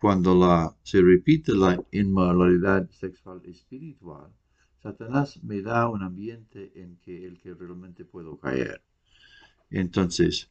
Cuando 0.00 0.32
la, 0.36 0.76
se 0.84 1.02
repite 1.02 1.52
la 1.52 1.84
inmoralidad 1.90 2.88
sexual 2.90 3.42
espiritual, 3.44 4.32
Satanás 4.80 5.42
me 5.42 5.60
da 5.60 5.88
un 5.88 6.04
ambiente 6.04 6.70
en 6.76 6.96
que 6.98 7.26
el 7.26 7.40
que 7.40 7.54
realmente 7.54 8.04
puedo 8.04 8.38
caer. 8.38 8.80
Entonces, 9.70 10.48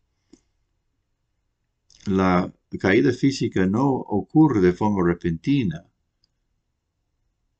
la 2.05 2.53
caída 2.77 3.13
física 3.13 3.65
no 3.65 3.87
ocurre 3.87 4.59
de 4.59 4.73
forma 4.73 5.07
repentina. 5.07 5.85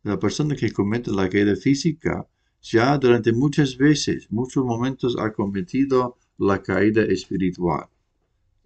La 0.04 0.20
persona 0.20 0.54
que 0.54 0.74
comete 0.74 1.12
la 1.12 1.30
caída 1.30 1.56
física 1.56 2.28
ya 2.62 2.98
durante 2.98 3.32
muchas 3.32 3.78
veces, 3.78 4.30
muchos 4.30 4.66
momentos 4.66 5.16
ha 5.18 5.32
cometido 5.32 6.18
la 6.38 6.62
caída 6.62 7.04
espiritual, 7.04 7.88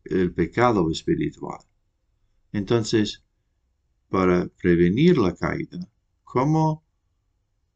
el 0.06 0.34
pecado 0.34 0.90
espiritual. 0.92 1.60
Entonces, 2.52 3.24
para 4.10 4.48
prevenir 4.48 5.18
la 5.18 5.34
caída, 5.34 5.80
¿cómo 6.24 6.84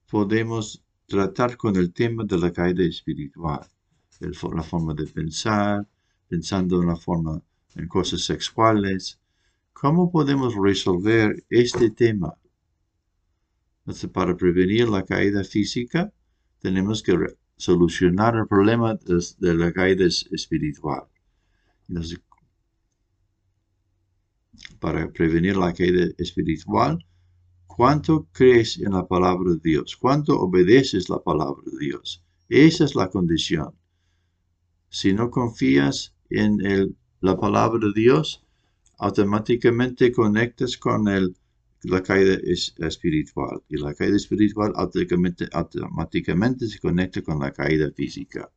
podemos 0.10 0.84
tratar 1.08 1.56
con 1.56 1.76
el 1.78 1.94
tema 1.94 2.24
de 2.26 2.38
la 2.38 2.52
caída 2.52 2.84
espiritual? 2.84 3.68
la 4.20 4.64
forma 4.64 4.94
de 4.94 5.08
pensar, 5.08 5.86
pensando 6.28 6.82
en 6.82 6.88
la 6.88 6.96
forma 6.96 7.42
en 7.76 7.88
cosas 7.88 8.22
sexuales. 8.22 9.20
¿Cómo 9.74 10.10
podemos 10.10 10.56
resolver 10.56 11.44
este 11.50 11.90
tema? 11.90 12.34
Para 14.14 14.36
prevenir 14.36 14.88
la 14.88 15.04
caída 15.04 15.44
física, 15.44 16.12
tenemos 16.60 17.04
que 17.04 17.18
solucionar 17.58 18.36
el 18.36 18.48
problema 18.48 18.96
de, 18.96 19.54
la 19.54 19.72
caída 19.72 20.06
espiritual. 20.06 21.04
para 24.80 25.10
prevenir 25.12 25.58
la 25.58 25.74
caída 25.74 26.06
espiritual, 26.18 27.06
¿cuánto 27.68 28.28
crees 28.32 28.78
en 28.80 28.94
la 28.94 29.08
palabra 29.08 29.54
de 29.54 29.60
Dios? 29.64 29.96
¿Cuánto 29.96 30.40
obedeces 30.40 31.10
la 31.10 31.20
palabra 31.20 31.64
de 31.66 31.86
Dios? 31.86 32.24
Esa 32.50 32.86
es 32.86 32.96
la 32.96 33.10
condición. 33.10 33.74
Si 34.90 35.14
no 35.14 35.30
confías 35.32 36.14
en 36.30 36.96
la 37.22 37.38
palabra 37.38 37.80
de 37.88 37.94
Dios, 38.00 38.46
automáticamente 38.98 40.12
conectas 40.12 40.78
con 40.78 41.08
el 41.08 41.36
la 41.88 42.02
caída 42.02 42.38
es 42.44 42.74
espiritual 42.80 43.62
y 43.70 43.78
la 43.78 43.94
caída 43.94 44.16
espiritual 44.16 44.74
automáticamente, 44.76 46.68
se 46.68 46.80
conecta 46.80 47.22
con 47.22 47.40
la 47.40 47.52
caída 47.52 47.92
física. 47.92 48.52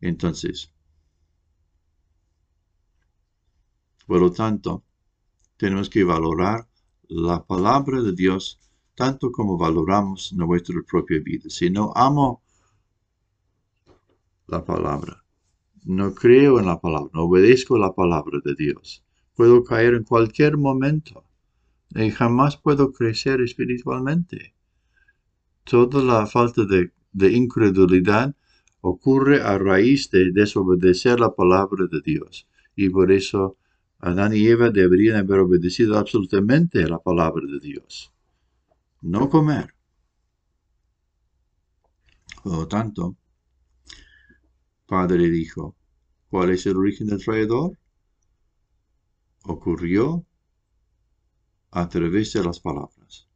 Entonces, 0.00 0.72
por 4.06 4.20
lo 4.20 4.32
tanto, 4.32 4.84
tenemos 5.58 5.90
que 5.90 6.04
valorar 6.04 6.66
la 7.08 7.44
palabra 7.44 8.00
de 8.00 8.12
Dios 8.12 8.58
tanto 8.94 9.30
como 9.30 9.58
valoramos 9.58 10.32
nuestra 10.32 10.80
propia 10.82 11.20
vida. 11.20 11.50
Si 11.50 11.68
no 11.68 11.92
amo 11.94 12.42
la 14.46 14.64
palabra, 14.64 15.22
no 15.84 16.14
creo 16.14 16.58
en 16.58 16.66
la 16.66 16.80
palabra, 16.80 17.10
no 17.12 17.24
obedezco 17.24 17.76
la 17.76 17.94
palabra 17.94 18.40
de 18.42 18.54
Dios, 18.54 19.04
puedo 19.34 19.62
caer 19.62 19.94
en 19.94 20.04
cualquier 20.04 20.56
momento 20.56 21.25
y 21.94 22.10
jamás 22.10 22.56
puedo 22.56 22.92
crecer 22.92 23.40
espiritualmente. 23.40 24.54
Toda 25.64 26.02
la 26.02 26.26
falta 26.26 26.62
de, 26.64 26.92
incredulidad 27.32 28.34
ocurre 28.80 29.42
a 29.42 29.58
raíz 29.58 30.10
de 30.10 30.30
desobedecer 30.32 31.18
la 31.18 31.34
palabra 31.34 31.86
de 31.90 32.00
Dios. 32.02 32.46
Y 32.76 32.88
por 32.90 33.10
eso 33.10 33.56
Adán 33.98 34.34
y 34.36 34.46
Eva 34.46 34.70
deberían 34.70 35.16
haber 35.16 35.40
obedecido 35.40 35.98
absolutamente 35.98 36.86
la 36.88 36.98
palabra 36.98 37.44
de 37.46 37.58
Dios. 37.60 38.12
No 39.00 39.28
comer. 39.28 39.74
Por 42.42 42.52
lo 42.52 42.68
tanto, 42.68 43.16
Padre 44.86 45.28
dijo, 45.30 45.74
¿cuál 46.28 46.50
es 46.50 46.66
el 46.66 46.76
origen 46.76 47.08
del 47.08 47.24
traidor? 47.24 47.76
Ocurrió 49.42 50.24
a 51.76 51.86
través 51.90 52.32
de 52.32 52.42
las 52.42 52.58
palabras. 52.58 53.28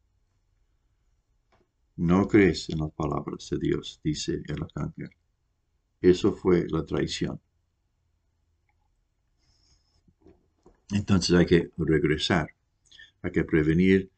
No 1.97 2.27
crees 2.27 2.71
en 2.71 2.79
las 2.79 2.91
palabras 2.91 3.47
de 3.51 3.59
Dios, 3.59 4.01
dice 4.03 4.41
el 4.47 4.63
arcángel. 4.63 5.11
Eso 6.01 6.33
fue 6.33 6.65
la 6.67 6.83
traición. 6.83 7.39
Entonces 10.89 11.35
hay 11.35 11.45
que 11.45 11.69
regresar, 11.77 12.49
hay 13.21 13.31
que 13.31 13.43
prevenir 13.43 14.09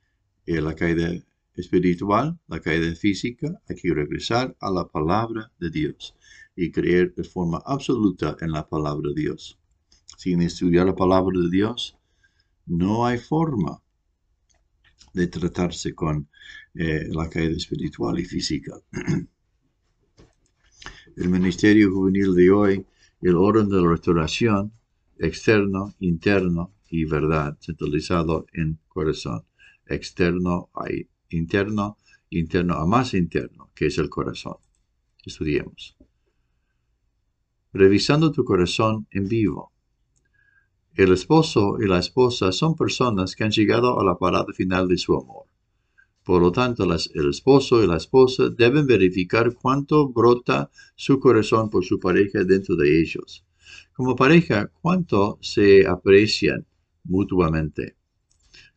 eh, 0.46 0.62
la 0.62 0.74
caída 0.74 1.12
espiritual, 1.56 2.40
la 2.48 2.62
caída 2.62 2.96
física, 2.96 3.62
hay 3.68 3.76
que 3.76 3.94
regresar 3.94 4.56
a 4.62 4.72
la 4.72 4.88
palabra 4.88 5.52
de 5.60 5.70
Dios 5.70 6.16
y 6.56 6.72
creer 6.72 7.14
de 7.14 7.26
forma 7.26 7.62
absoluta 7.66 8.38
en 8.40 8.54
la 8.54 8.66
palabra 8.70 9.10
de 9.10 9.22
Dios. 9.22 9.60
Sin 10.16 10.42
estudiar 10.42 10.86
la 10.86 10.96
palabra 10.96 11.38
de 11.38 11.50
Dios, 11.50 11.98
no 12.66 13.06
hay 13.06 13.18
forma 13.18 13.84
de 15.14 15.28
tratarse 15.28 15.94
con 15.94 16.28
eh, 16.74 17.08
la 17.10 17.30
caída 17.30 17.56
espiritual 17.56 18.20
y 18.20 18.26
física. 18.26 18.74
El 21.16 21.30
ministerio 21.30 21.92
juvenil 21.92 22.34
de 22.34 22.50
hoy, 22.50 22.86
el 23.22 23.36
orden 23.36 23.70
de 23.70 23.80
la 23.80 23.88
restauración, 23.88 24.74
externo, 25.20 25.94
interno 26.00 26.74
y 26.90 27.06
verdad, 27.06 27.56
centralizado 27.62 28.48
en 28.52 28.80
corazón, 28.88 29.44
externo 29.86 30.72
a 30.74 30.86
interno, 31.30 31.98
interno 32.30 32.74
a 32.76 32.88
más 32.88 33.14
interno, 33.14 33.70
que 33.76 33.88
es 33.88 33.98
el 34.00 34.10
corazón. 34.10 34.56
Estudiemos. 35.24 35.96
Revisando 37.74 38.32
tu 38.32 38.44
corazón 38.44 39.08
en 39.12 39.28
vivo. 39.28 39.73
El 40.96 41.12
esposo 41.12 41.78
y 41.82 41.88
la 41.88 41.98
esposa 41.98 42.52
son 42.52 42.76
personas 42.76 43.36
que 43.36 43.44
han 43.44 43.50
llegado 43.50 44.00
a 44.00 44.04
la 44.04 44.16
parada 44.16 44.54
final 44.54 44.88
de 44.88 45.00
su 45.00 45.16
amor. 45.16 45.48
Por 46.24 46.40
lo 46.40 46.52
tanto, 46.52 46.84
el 46.84 47.30
esposo 47.30 47.84
y 47.84 47.88
la 47.88 47.98
esposa 47.98 48.50
deben 48.52 48.86
verificar 48.86 49.56
cuánto 49.56 50.10
brota 50.10 50.70
su 50.96 51.20
corazón 51.20 51.72
por 51.72 51.84
su 51.84 52.00
pareja 52.00 52.44
dentro 52.44 52.76
de 52.76 53.02
ellos. 53.02 53.44
Como 53.94 54.16
pareja, 54.16 54.72
cuánto 54.84 55.40
se 55.42 55.88
aprecian 55.88 56.68
mutuamente. 57.06 57.96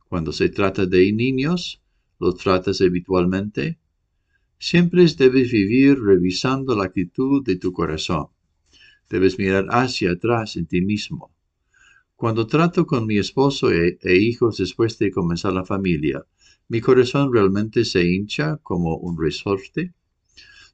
Cuando 0.09 0.33
se 0.33 0.49
trata 0.49 0.87
de 0.87 1.13
niños, 1.13 1.83
los 2.19 2.39
tratas 2.39 2.81
habitualmente. 2.81 3.79
Siempre 4.59 5.05
debes 5.19 5.53
vivir 5.53 6.01
revisando 6.01 6.75
la 6.75 6.85
actitud 6.85 7.45
de 7.45 7.57
tu 7.57 7.75
corazón. 7.75 8.29
Debes 9.11 9.39
mirar 9.39 9.67
hacia 9.69 10.13
atrás 10.13 10.57
en 10.57 10.65
ti 10.65 10.81
mismo 10.81 11.36
cuando 12.17 12.47
trato 12.47 12.87
con 12.87 13.07
mi 13.07 13.19
esposo 13.19 13.71
e, 13.71 13.99
e, 14.01 14.17
hijos 14.17 14.57
después 14.57 14.99
de 14.99 15.11
comenzar 15.11 15.53
la 15.53 15.67
familia, 15.67 16.25
mi 16.69 16.81
corazón 16.81 17.31
realmente 17.31 17.85
se 17.85 18.07
hincha 18.07 18.57
como 18.63 18.97
un 18.97 19.21
resorte. 19.21 19.93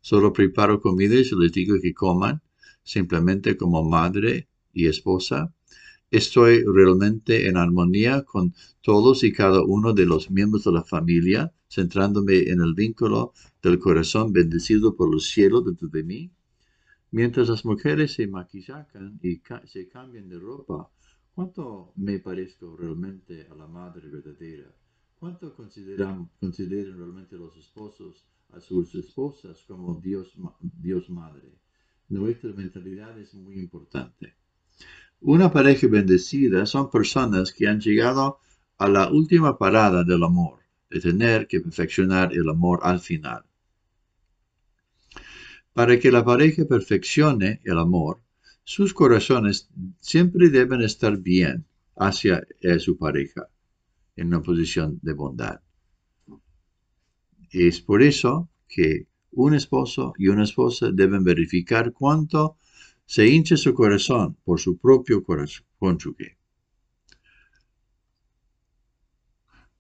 Solo 0.01 0.33
preparo 0.33 0.81
comida 0.81 1.17
y 1.17 1.25
les 1.37 1.53
digo 1.53 1.75
que 1.83 1.93
coman, 1.93 2.43
simplemente 2.85 3.57
como 3.57 3.83
madre 3.83 4.49
y 4.73 4.87
esposa. 4.87 5.53
Estoy 6.13 6.63
realmente 6.65 7.49
en 7.49 7.57
armonía 7.57 8.23
con 8.23 8.55
todos 8.81 9.25
y 9.25 9.33
cada 9.33 9.65
uno 9.65 9.93
de 9.95 10.07
los 10.07 10.31
miembros 10.31 10.63
de 10.65 10.73
la 10.73 10.85
familia, 10.85 11.53
centrándome 11.69 12.51
en 12.51 12.61
el 12.61 12.75
vínculo 12.75 13.33
del 13.63 13.81
corazón 13.81 14.33
bendecido 14.33 14.95
por 14.95 15.13
los 15.13 15.25
cielos 15.25 15.65
dentro 15.65 15.89
de 15.89 16.05
mí. 16.05 16.31
Mientras 17.11 17.49
las 17.49 17.65
mujeres 17.65 18.15
se 18.15 18.29
maquillan 18.29 18.87
y 19.23 19.43
se 19.67 19.89
cambian 19.89 20.29
de 20.29 20.39
ropa, 20.39 20.89
¿Cuánto 21.35 21.93
me 21.97 22.19
parezco 22.19 22.77
realmente 22.77 23.47
a 23.51 23.55
la 23.55 23.67
madre 23.67 24.09
verdadera? 24.09 24.71
¿Cuánto 25.19 25.55
consideran, 25.55 26.29
consideran 26.39 26.99
realmente 26.99 27.37
los 27.37 27.57
esposos 27.57 28.27
a 28.53 28.61
sus 28.61 28.95
esposas 28.95 29.65
como 29.67 29.95
Dios, 29.95 30.35
Dios 30.61 31.09
Madre? 31.09 31.49
Nuestra 32.11 32.53
mentalidad 32.53 33.19
es 33.19 33.33
muy 33.33 33.59
importante. 33.59 34.35
Una 35.23 35.51
pareja 35.51 35.87
bendecida 35.87 36.67
son 36.67 36.91
personas 36.91 37.53
que 37.53 37.67
han 37.67 37.81
llegado 37.81 38.39
a 38.77 38.89
la 38.89 39.11
última 39.11 39.57
parada 39.57 40.05
del 40.05 40.25
amor, 40.25 40.59
de 40.91 41.01
tener 41.01 41.47
que 41.47 41.61
perfeccionar 41.61 42.35
el 42.35 42.49
amor 42.51 42.81
al 42.83 43.01
final. 43.01 43.45
Para 45.73 45.99
que 45.99 46.13
la 46.13 46.23
pareja 46.25 46.67
perfeccione 46.67 47.61
el 47.65 47.79
amor, 47.79 48.21
sus 48.65 48.95
corazones 48.95 49.69
siempre 50.01 50.49
deben 50.49 50.83
estar 50.83 51.19
bien 51.19 51.67
hacia 51.97 52.47
eh, 52.61 52.79
su 52.79 52.97
pareja, 52.97 53.49
en 54.17 54.29
una 54.29 54.43
posición 54.43 54.99
de 55.03 55.13
bondad. 55.13 55.61
Es 57.51 57.81
por 57.81 58.03
eso 58.03 58.49
que 58.69 59.07
un 59.33 59.55
esposo 59.55 60.15
y 60.17 60.29
una 60.29 60.45
esposa 60.45 60.91
deben 60.93 61.25
verificar 61.25 61.93
cuánto 61.93 62.57
se 63.05 63.29
hincha 63.29 63.57
su 63.57 63.75
corazón 63.75 64.37
por 64.45 64.61
su 64.61 64.79
propio 64.79 65.23
cónyuge. 65.79 66.39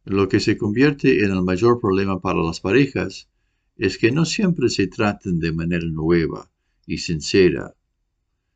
Lo 0.04 0.28
que 0.28 0.40
se 0.40 0.58
convierte 0.58 1.24
en 1.24 1.30
el 1.30 1.42
mayor 1.42 1.80
problema 1.80 2.20
para 2.20 2.42
las 2.42 2.60
parejas 2.60 3.28
es 3.76 3.98
que 3.98 4.10
no 4.10 4.24
siempre 4.24 4.68
se 4.68 4.88
traten 4.88 5.38
de 5.38 5.52
manera 5.52 5.86
nueva 5.86 6.50
y 6.86 6.98
sincera 6.98 7.74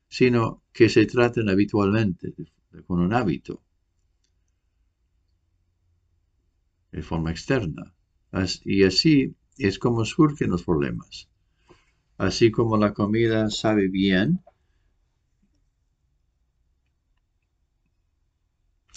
sino 0.08 0.62
que 0.72 0.88
se 0.88 1.06
traten 1.06 1.48
habitualmente, 1.48 2.34
con 2.86 3.00
un 3.00 3.12
hábito, 3.12 3.62
de 6.92 7.02
forma 7.02 7.30
externa. 7.30 7.94
Y 8.64 8.84
así 8.84 9.34
es 9.58 9.78
como 9.78 10.04
surgen 10.04 10.50
los 10.50 10.64
problemas. 10.64 11.28
Así 12.18 12.50
como 12.50 12.76
la 12.76 12.94
comida 12.94 13.50
sabe 13.50 13.88
bien, 13.88 14.40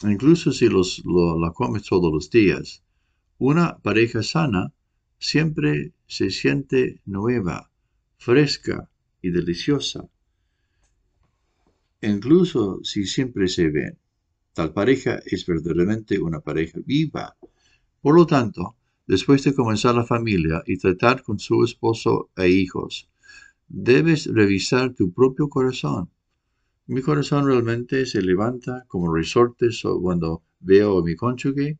incluso 0.03 0.51
si 0.51 0.69
los, 0.69 1.03
la 1.05 1.51
comes 1.51 1.83
todos 1.83 2.11
los 2.11 2.29
días, 2.29 2.83
una 3.37 3.77
pareja 3.79 4.23
sana 4.23 4.73
siempre 5.17 5.93
se 6.07 6.29
siente 6.29 7.01
nueva, 7.05 7.69
fresca 8.17 8.89
y 9.21 9.31
deliciosa. 9.31 10.09
Incluso 12.01 12.79
si 12.83 13.05
siempre 13.05 13.49
se 13.49 13.69
ven, 13.69 13.97
tal 14.53 14.71
pareja 14.71 15.19
es 15.25 15.45
verdaderamente 15.45 16.17
una 16.19 16.39
pareja 16.39 16.79
viva. 16.85 17.35
Por 18.01 18.15
lo 18.15 18.25
tanto, 18.25 18.77
después 19.05 19.43
de 19.43 19.53
comenzar 19.53 19.95
la 19.95 20.05
familia 20.05 20.63
y 20.65 20.77
tratar 20.77 21.23
con 21.23 21.39
su 21.39 21.61
esposo 21.63 22.29
e 22.37 22.47
hijos, 22.47 23.09
debes 23.67 24.27
revisar 24.27 24.93
tu 24.93 25.11
propio 25.11 25.49
corazón. 25.49 26.09
Mi 26.87 27.01
corazón 27.01 27.45
realmente 27.45 28.05
se 28.05 28.21
levanta 28.21 28.85
como 28.87 29.13
resortes 29.13 29.83
cuando 30.01 30.43
veo 30.61 30.99
a 30.99 31.03
mi 31.03 31.15
cónyuge 31.15 31.79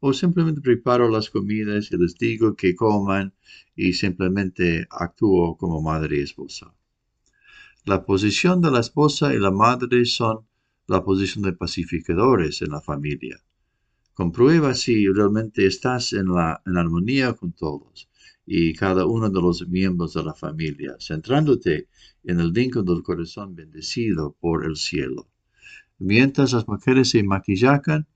o 0.00 0.12
simplemente 0.12 0.60
preparo 0.60 1.08
las 1.08 1.30
comidas 1.30 1.90
y 1.90 1.96
les 1.96 2.14
digo 2.16 2.54
que 2.54 2.74
coman 2.74 3.32
y 3.74 3.94
simplemente 3.94 4.86
actúo 4.90 5.56
como 5.56 5.80
madre 5.80 6.18
y 6.18 6.20
esposa. 6.20 6.74
La 7.84 8.04
posición 8.04 8.60
de 8.60 8.70
la 8.70 8.80
esposa 8.80 9.34
y 9.34 9.38
la 9.38 9.50
madre 9.50 10.04
son 10.06 10.46
la 10.86 11.04
posición 11.04 11.44
de 11.44 11.52
pacificadores 11.52 12.62
en 12.62 12.70
la 12.70 12.80
familia. 12.80 13.38
Comprueba 14.14 14.74
si 14.74 15.06
realmente 15.06 15.66
estás 15.66 16.12
en, 16.12 16.28
la, 16.28 16.62
en 16.66 16.76
armonía 16.76 17.34
con 17.34 17.52
todos 17.52 18.08
y 18.46 18.74
cada 18.74 19.06
uno 19.06 19.30
de 19.30 19.40
los 19.40 19.68
miembros 19.68 20.14
de 20.14 20.22
la 20.22 20.34
familia, 20.34 20.96
centrándote 20.98 21.88
en 22.22 22.40
el 22.40 22.52
vínculo 22.52 22.94
del 22.94 23.02
corazón 23.02 23.54
bendecido 23.54 24.36
por 24.40 24.64
el 24.64 24.76
cielo. 24.76 25.28
Mientras 25.98 26.52
las 26.52 26.68
mujeres 26.68 27.10
se 27.10 27.22
maquillacan, 27.22 28.06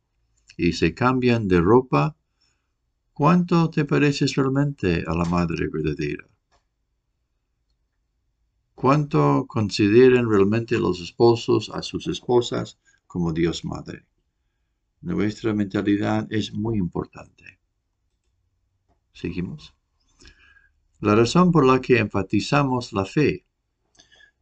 y 0.59 0.73
se 0.73 0.93
cambian 0.93 1.47
de 1.47 1.61
ropa, 1.61 2.17
¿cuánto 3.13 3.71
te 3.71 3.85
pareces 3.85 4.35
realmente 4.35 5.05
a 5.07 5.15
la 5.15 5.25
madre 5.25 5.69
verdadera? 5.73 6.29
¿Cuánto 8.81 9.47
consideran 9.49 10.31
realmente 10.31 10.79
los 10.79 11.01
esposos 11.01 11.69
a 11.75 11.83
sus 11.83 12.07
esposas 12.07 12.79
como 13.09 13.33
Dios 13.33 13.65
Madre? 13.65 14.05
Nuestra 15.01 15.53
mentalidad 15.53 16.29
es 16.31 16.53
muy 16.55 16.79
importante. 16.79 17.59
Seguimos. 19.13 19.75
La 21.01 21.17
razón 21.17 21.51
por 21.51 21.67
la 21.67 21.81
que 21.81 21.99
enfatizamos 21.99 22.93
la 22.93 23.05
fe. 23.05 23.45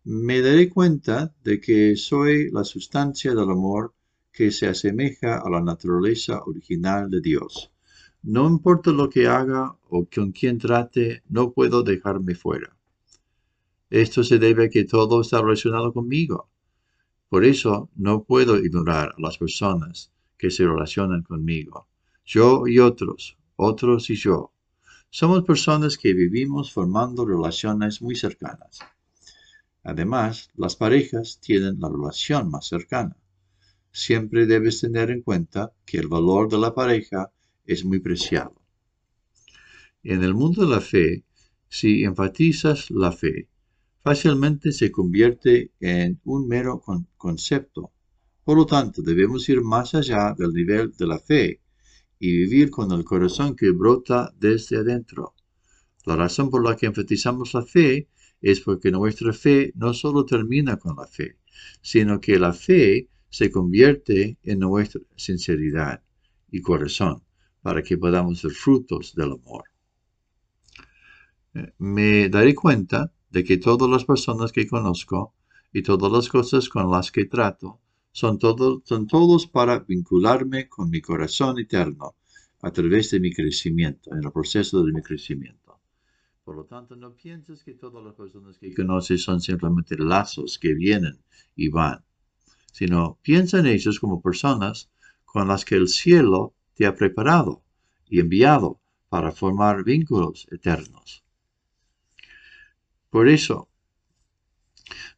Me 0.04 0.42
daré 0.42 0.68
cuenta 0.68 1.34
de 1.42 1.58
que 1.58 1.96
soy 1.96 2.50
la 2.50 2.64
sustancia 2.64 3.30
del 3.30 3.48
amor 3.50 3.94
que 4.30 4.50
se 4.50 4.68
asemeja 4.68 5.38
a 5.38 5.48
la 5.48 5.62
naturaleza 5.62 6.42
original 6.44 7.08
de 7.08 7.22
Dios. 7.22 7.72
No 8.22 8.46
importa 8.46 8.90
lo 8.90 9.08
que 9.08 9.28
haga 9.28 9.78
o 9.88 10.06
con 10.14 10.32
quien 10.32 10.58
trate, 10.58 11.22
no 11.26 11.52
puedo 11.52 11.82
dejarme 11.82 12.34
fuera. 12.34 12.75
Esto 13.90 14.24
se 14.24 14.38
debe 14.38 14.66
a 14.66 14.68
que 14.68 14.84
todo 14.84 15.20
está 15.20 15.40
relacionado 15.40 15.92
conmigo. 15.92 16.50
Por 17.28 17.44
eso 17.44 17.90
no 17.96 18.24
puedo 18.24 18.58
ignorar 18.58 19.14
a 19.16 19.20
las 19.20 19.38
personas 19.38 20.12
que 20.38 20.50
se 20.50 20.64
relacionan 20.64 21.22
conmigo. 21.22 21.88
Yo 22.24 22.66
y 22.66 22.78
otros, 22.78 23.36
otros 23.56 24.10
y 24.10 24.16
yo. 24.16 24.52
Somos 25.10 25.44
personas 25.44 25.96
que 25.96 26.14
vivimos 26.14 26.72
formando 26.72 27.24
relaciones 27.24 28.02
muy 28.02 28.16
cercanas. 28.16 28.80
Además, 29.82 30.50
las 30.56 30.76
parejas 30.76 31.38
tienen 31.40 31.80
la 31.80 31.88
relación 31.88 32.50
más 32.50 32.66
cercana 32.66 33.16
siempre 33.96 34.44
debes 34.44 34.82
tener 34.82 35.10
en 35.10 35.22
cuenta 35.22 35.72
que 35.86 35.96
el 35.96 36.06
valor 36.06 36.50
de 36.50 36.58
la 36.58 36.74
pareja 36.74 37.32
es 37.64 37.82
muy 37.82 37.98
preciado. 37.98 38.54
En 40.02 40.22
el 40.22 40.34
mundo 40.34 40.66
de 40.66 40.74
la 40.74 40.82
fe, 40.82 41.24
si 41.70 42.04
enfatizas 42.04 42.90
la 42.90 43.10
fe, 43.10 43.48
fácilmente 44.06 44.70
se 44.70 44.92
convierte 44.92 45.72
en 45.80 46.20
un 46.26 46.46
mero 46.46 46.80
concepto. 47.16 47.90
Por 48.44 48.56
lo 48.56 48.64
tanto, 48.64 49.02
debemos 49.02 49.48
ir 49.48 49.62
más 49.62 49.96
allá 49.96 50.32
del 50.38 50.52
nivel 50.52 50.92
de 50.92 51.06
la 51.08 51.18
fe 51.18 51.60
y 52.20 52.30
vivir 52.30 52.70
con 52.70 52.92
el 52.92 53.02
corazón 53.02 53.56
que 53.56 53.72
brota 53.72 54.32
desde 54.38 54.76
adentro. 54.76 55.34
La 56.04 56.14
razón 56.14 56.50
por 56.50 56.62
la 56.64 56.76
que 56.76 56.86
enfatizamos 56.86 57.52
la 57.52 57.62
fe 57.62 58.08
es 58.40 58.60
porque 58.60 58.92
nuestra 58.92 59.32
fe 59.32 59.72
no 59.74 59.92
solo 59.92 60.24
termina 60.24 60.76
con 60.76 60.94
la 60.94 61.08
fe, 61.08 61.38
sino 61.82 62.20
que 62.20 62.38
la 62.38 62.52
fe 62.52 63.08
se 63.28 63.50
convierte 63.50 64.38
en 64.44 64.60
nuestra 64.60 65.00
sinceridad 65.16 66.00
y 66.48 66.60
corazón 66.60 67.24
para 67.60 67.82
que 67.82 67.98
podamos 67.98 68.38
ser 68.38 68.52
frutos 68.52 69.16
del 69.16 69.32
amor. 69.32 69.64
Eh, 71.54 71.72
me 71.78 72.28
daré 72.28 72.54
cuenta 72.54 73.12
de 73.30 73.44
que 73.44 73.58
todas 73.58 73.88
las 73.88 74.04
personas 74.04 74.52
que 74.52 74.66
conozco 74.66 75.34
y 75.72 75.82
todas 75.82 76.10
las 76.10 76.28
cosas 76.28 76.68
con 76.68 76.90
las 76.90 77.10
que 77.10 77.26
trato 77.26 77.80
son, 78.12 78.38
son 78.84 79.06
todos 79.06 79.46
para 79.46 79.80
vincularme 79.80 80.68
con 80.68 80.90
mi 80.90 81.00
corazón 81.00 81.58
eterno 81.58 82.14
a 82.62 82.70
través 82.70 83.10
de 83.10 83.20
mi 83.20 83.32
crecimiento, 83.32 84.12
en 84.12 84.24
el 84.24 84.32
proceso 84.32 84.82
de 84.82 84.92
mi 84.92 85.02
crecimiento. 85.02 85.78
Por 86.44 86.56
lo 86.56 86.64
tanto, 86.64 86.96
no 86.96 87.14
pienses 87.14 87.62
que 87.62 87.74
todas 87.74 88.02
las 88.04 88.14
personas 88.14 88.58
que 88.58 88.72
conoces 88.72 89.22
son 89.22 89.40
simplemente 89.40 89.96
lazos 89.98 90.58
que 90.58 90.74
vienen 90.74 91.18
y 91.54 91.68
van 91.68 92.06
sino 92.76 93.18
piensa 93.22 93.58
en 93.58 93.66
ellos 93.68 93.98
como 93.98 94.20
personas 94.20 94.90
con 95.24 95.48
las 95.48 95.64
que 95.64 95.76
el 95.76 95.88
cielo 95.88 96.52
te 96.74 96.84
ha 96.84 96.94
preparado 96.94 97.62
y 98.06 98.20
enviado 98.20 98.82
para 99.08 99.32
formar 99.32 99.82
vínculos 99.82 100.46
eternos. 100.50 101.24
Por 103.16 103.28
eso, 103.28 103.70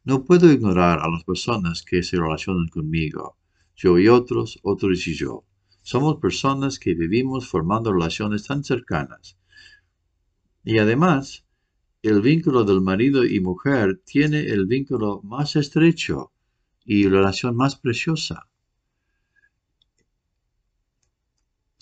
no 0.05 0.23
puedo 0.23 0.49
ignorar 0.49 0.99
a 1.01 1.09
las 1.09 1.25
personas 1.25 1.81
que 1.81 2.01
se 2.01 2.15
relacionan 2.15 2.69
conmigo, 2.69 3.35
yo 3.75 3.99
y 3.99 4.07
otros, 4.07 4.57
otros 4.63 5.05
y 5.05 5.15
yo. 5.15 5.43
Somos 5.81 6.15
personas 6.21 6.79
que 6.79 6.93
vivimos 6.93 7.49
formando 7.49 7.91
relaciones 7.91 8.45
tan 8.45 8.63
cercanas. 8.63 9.37
Y 10.63 10.77
además, 10.77 11.45
el 12.01 12.21
vínculo 12.21 12.63
del 12.63 12.79
marido 12.79 13.25
y 13.25 13.41
mujer 13.41 14.01
tiene 14.05 14.45
el 14.45 14.65
vínculo 14.65 15.19
más 15.23 15.57
estrecho 15.57 16.31
y 16.85 17.03
la 17.03 17.17
relación 17.17 17.57
más 17.57 17.75
preciosa. 17.75 18.47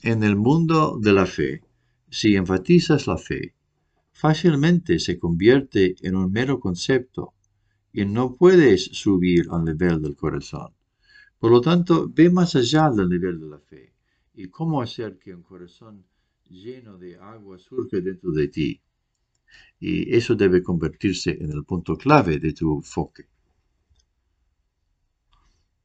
En 0.01 0.23
el 0.23 0.35
mundo 0.35 0.97
de 0.99 1.13
la 1.13 1.27
fe, 1.27 1.61
si 2.09 2.35
enfatizas 2.35 3.05
la 3.05 3.17
fe, 3.19 3.53
fácilmente 4.17 4.97
se 4.97 5.19
convierte 5.19 5.95
en 6.01 6.15
un 6.15 6.31
mero 6.31 6.59
concepto 6.59 7.35
y 7.93 8.03
no 8.03 8.35
puedes 8.35 8.85
subir 8.85 9.45
al 9.51 9.63
nivel 9.63 10.01
del 10.01 10.15
corazón. 10.15 10.73
Por 11.37 11.51
lo 11.51 11.61
tanto, 11.61 12.09
ve 12.09 12.31
más 12.31 12.55
allá 12.55 12.89
del 12.89 13.09
nivel 13.09 13.39
de 13.39 13.47
la 13.47 13.59
fe 13.59 13.93
y 14.33 14.47
cómo 14.47 14.81
hacer 14.81 15.19
que 15.19 15.35
un 15.35 15.43
corazón 15.43 16.03
lleno 16.49 16.97
de 16.97 17.17
agua 17.17 17.59
surge 17.59 18.01
dentro 18.01 18.31
de 18.31 18.47
ti. 18.47 18.81
Y 19.79 20.15
eso 20.15 20.33
debe 20.33 20.63
convertirse 20.63 21.37
en 21.39 21.51
el 21.51 21.63
punto 21.63 21.95
clave 21.95 22.39
de 22.39 22.53
tu 22.53 22.73
enfoque. 22.73 23.27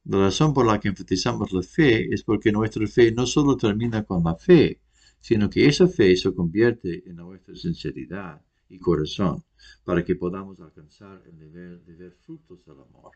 La 0.05 0.17
razón 0.17 0.55
por 0.55 0.65
la 0.65 0.79
que 0.79 0.87
enfatizamos 0.87 1.53
la 1.53 1.61
fe 1.61 2.11
es 2.11 2.23
porque 2.23 2.51
nuestra 2.51 2.87
fe 2.87 3.11
no 3.11 3.27
solo 3.27 3.55
termina 3.57 4.03
con 4.03 4.23
la 4.23 4.35
fe, 4.35 4.81
sino 5.23 5.49
que 5.49 5.65
esa 5.65 5.87
fe 5.87 6.17
se 6.17 6.33
convierte 6.33 7.01
en 7.09 7.15
nuestra 7.15 7.55
sinceridad 7.55 8.41
y 8.67 8.77
corazón 8.77 9.41
para 9.85 10.03
que 10.03 10.15
podamos 10.15 10.59
alcanzar 10.59 11.23
el 11.25 11.39
nivel 11.39 11.85
de 11.85 11.95
ver 11.95 12.11
frutos 12.11 12.65
del 12.65 12.81
amor. 12.81 13.13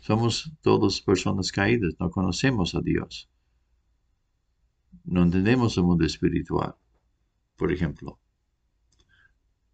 Somos 0.00 0.52
todos 0.60 1.02
personas 1.02 1.50
caídas, 1.50 1.96
no 1.98 2.08
conocemos 2.08 2.76
a 2.76 2.80
Dios. 2.82 3.28
No 5.02 5.24
entendemos 5.24 5.76
el 5.76 5.82
mundo 5.82 6.04
espiritual. 6.04 6.76
Por 7.56 7.72
ejemplo, 7.72 8.20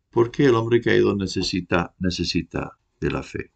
¿por 0.09 0.31
qué 0.31 0.47
el 0.47 0.55
hombre 0.55 0.81
caído 0.81 1.15
necesita, 1.15 1.95
necesita 1.99 2.79
de 3.01 3.11
la 3.11 3.23
fe? 3.23 3.53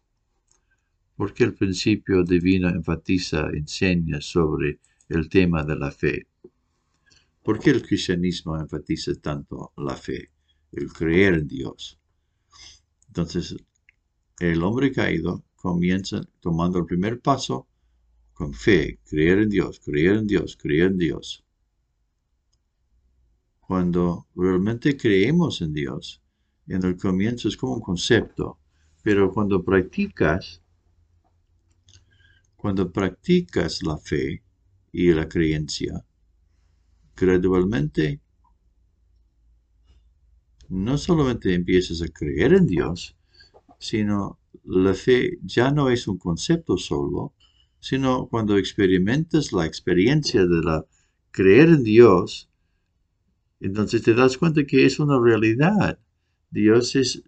porque 1.15 1.45
el 1.45 1.53
principio 1.53 2.23
divino 2.23 2.67
enfatiza, 2.69 3.47
enseña 3.53 4.19
sobre 4.19 4.79
el 5.09 5.29
tema 5.29 5.63
de 5.63 5.75
la 5.75 5.91
fe. 5.91 6.27
¿Por 7.43 7.59
qué 7.59 7.69
el 7.69 7.83
cristianismo 7.83 8.57
enfatiza 8.57 9.13
tanto 9.15 9.71
la 9.77 9.95
fe, 9.95 10.31
el 10.71 10.91
creer 10.91 11.35
en 11.35 11.47
Dios? 11.47 11.99
Entonces, 13.07 13.55
el 14.39 14.63
hombre 14.63 14.91
caído 14.91 15.43
comienza 15.55 16.21
tomando 16.39 16.79
el 16.79 16.85
primer 16.85 17.21
paso 17.21 17.67
con 18.33 18.53
fe, 18.53 18.99
creer 19.05 19.39
en 19.39 19.49
Dios, 19.49 19.79
creer 19.79 20.17
en 20.17 20.27
Dios, 20.27 20.57
creer 20.57 20.91
en 20.91 20.97
Dios. 20.97 21.45
Cuando 23.59 24.27
realmente 24.35 24.97
creemos 24.97 25.61
en 25.61 25.73
Dios, 25.73 26.21
en 26.67 26.83
el 26.83 26.97
comienzo 26.97 27.47
es 27.47 27.57
como 27.57 27.75
un 27.75 27.81
concepto, 27.81 28.59
pero 29.03 29.31
cuando 29.31 29.63
practicas, 29.63 30.61
cuando 32.55 32.91
practicas 32.91 33.83
la 33.83 33.97
fe 33.97 34.44
y 34.97 35.11
la 35.11 35.27
creencia, 35.27 36.05
gradualmente 37.17 38.21
no 40.69 40.97
solamente 40.97 41.53
empiezas 41.53 42.01
a 42.01 42.07
creer 42.07 42.53
en 42.53 42.65
Dios, 42.65 43.17
sino 43.77 44.39
la 44.63 44.93
fe 44.93 45.37
ya 45.43 45.69
no 45.71 45.89
es 45.89 46.07
un 46.07 46.17
concepto 46.17 46.77
solo, 46.77 47.33
sino 47.81 48.27
cuando 48.27 48.57
experimentas 48.57 49.51
la 49.51 49.65
experiencia 49.65 50.45
de 50.45 50.61
la 50.61 50.85
creer 51.31 51.67
en 51.67 51.83
Dios, 51.83 52.49
entonces 53.59 54.01
te 54.01 54.13
das 54.13 54.37
cuenta 54.37 54.63
que 54.65 54.85
es 54.85 54.97
una 54.99 55.19
realidad. 55.19 55.99
Dios 56.49 56.95
es 56.95 57.21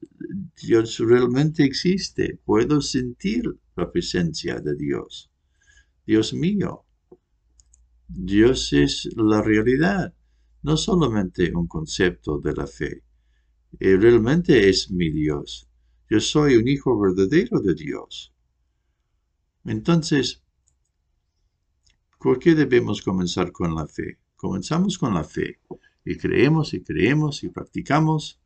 Dios 0.62 0.98
realmente 1.00 1.66
existe. 1.66 2.40
Puedo 2.46 2.80
sentir 2.80 3.58
la 3.76 3.92
presencia 3.92 4.62
de 4.62 4.74
Dios. 4.74 5.30
Dios 6.06 6.34
mío. 6.34 6.87
Dios 8.08 8.72
es 8.72 9.10
la 9.16 9.42
realidad, 9.42 10.14
no 10.64 10.78
solamente 10.78 11.54
un 11.54 11.68
concepto 11.68 12.40
de 12.40 12.54
la 12.54 12.66
fe. 12.66 13.04
Él 13.80 14.02
realmente 14.02 14.70
es 14.70 14.90
mi 14.90 15.10
Dios. 15.12 15.68
Yo 16.10 16.20
soy 16.22 16.56
un 16.56 16.68
hijo 16.68 16.98
verdadero 16.98 17.60
de 17.60 17.74
Dios. 17.74 18.34
Entonces, 19.66 20.42
¿por 22.18 22.40
qué 22.40 22.56
debemos 22.56 23.02
comenzar 23.02 23.52
con 23.52 23.76
la 23.76 23.86
fe? 23.86 24.18
Comenzamos 24.38 24.98
con 24.98 25.14
la 25.14 25.26
fe 25.26 25.60
y 26.06 26.16
creemos 26.16 26.74
y 26.74 26.82
creemos 26.82 27.44
y 27.44 27.50
practicamos 27.50 28.40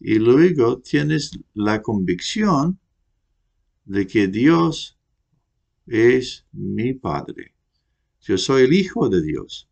y 0.00 0.18
luego 0.18 0.80
tienes 0.80 1.38
la 1.54 1.82
convicción 1.82 2.80
de 3.84 4.06
que 4.08 4.26
Dios 4.26 4.98
es 5.86 6.46
mi 6.50 6.94
Padre. 6.94 7.53
Yo 8.26 8.38
soy 8.38 8.62
el 8.62 8.72
Hijo 8.72 9.10
de 9.10 9.20
Dios. 9.20 9.68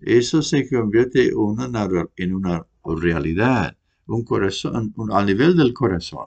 Eso 0.00 0.42
se 0.42 0.68
convierte 0.68 1.28
en 1.28 2.34
una, 2.34 2.66
realidad, 2.84 3.76
un 4.06 4.24
corazón, 4.24 4.92
a 5.12 5.24
nivel 5.24 5.56
del 5.56 5.72
corazón. 5.72 6.26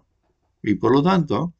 Y 0.62 0.76
por 0.76 0.94
lo 0.94 1.04
tanto, 1.04 1.54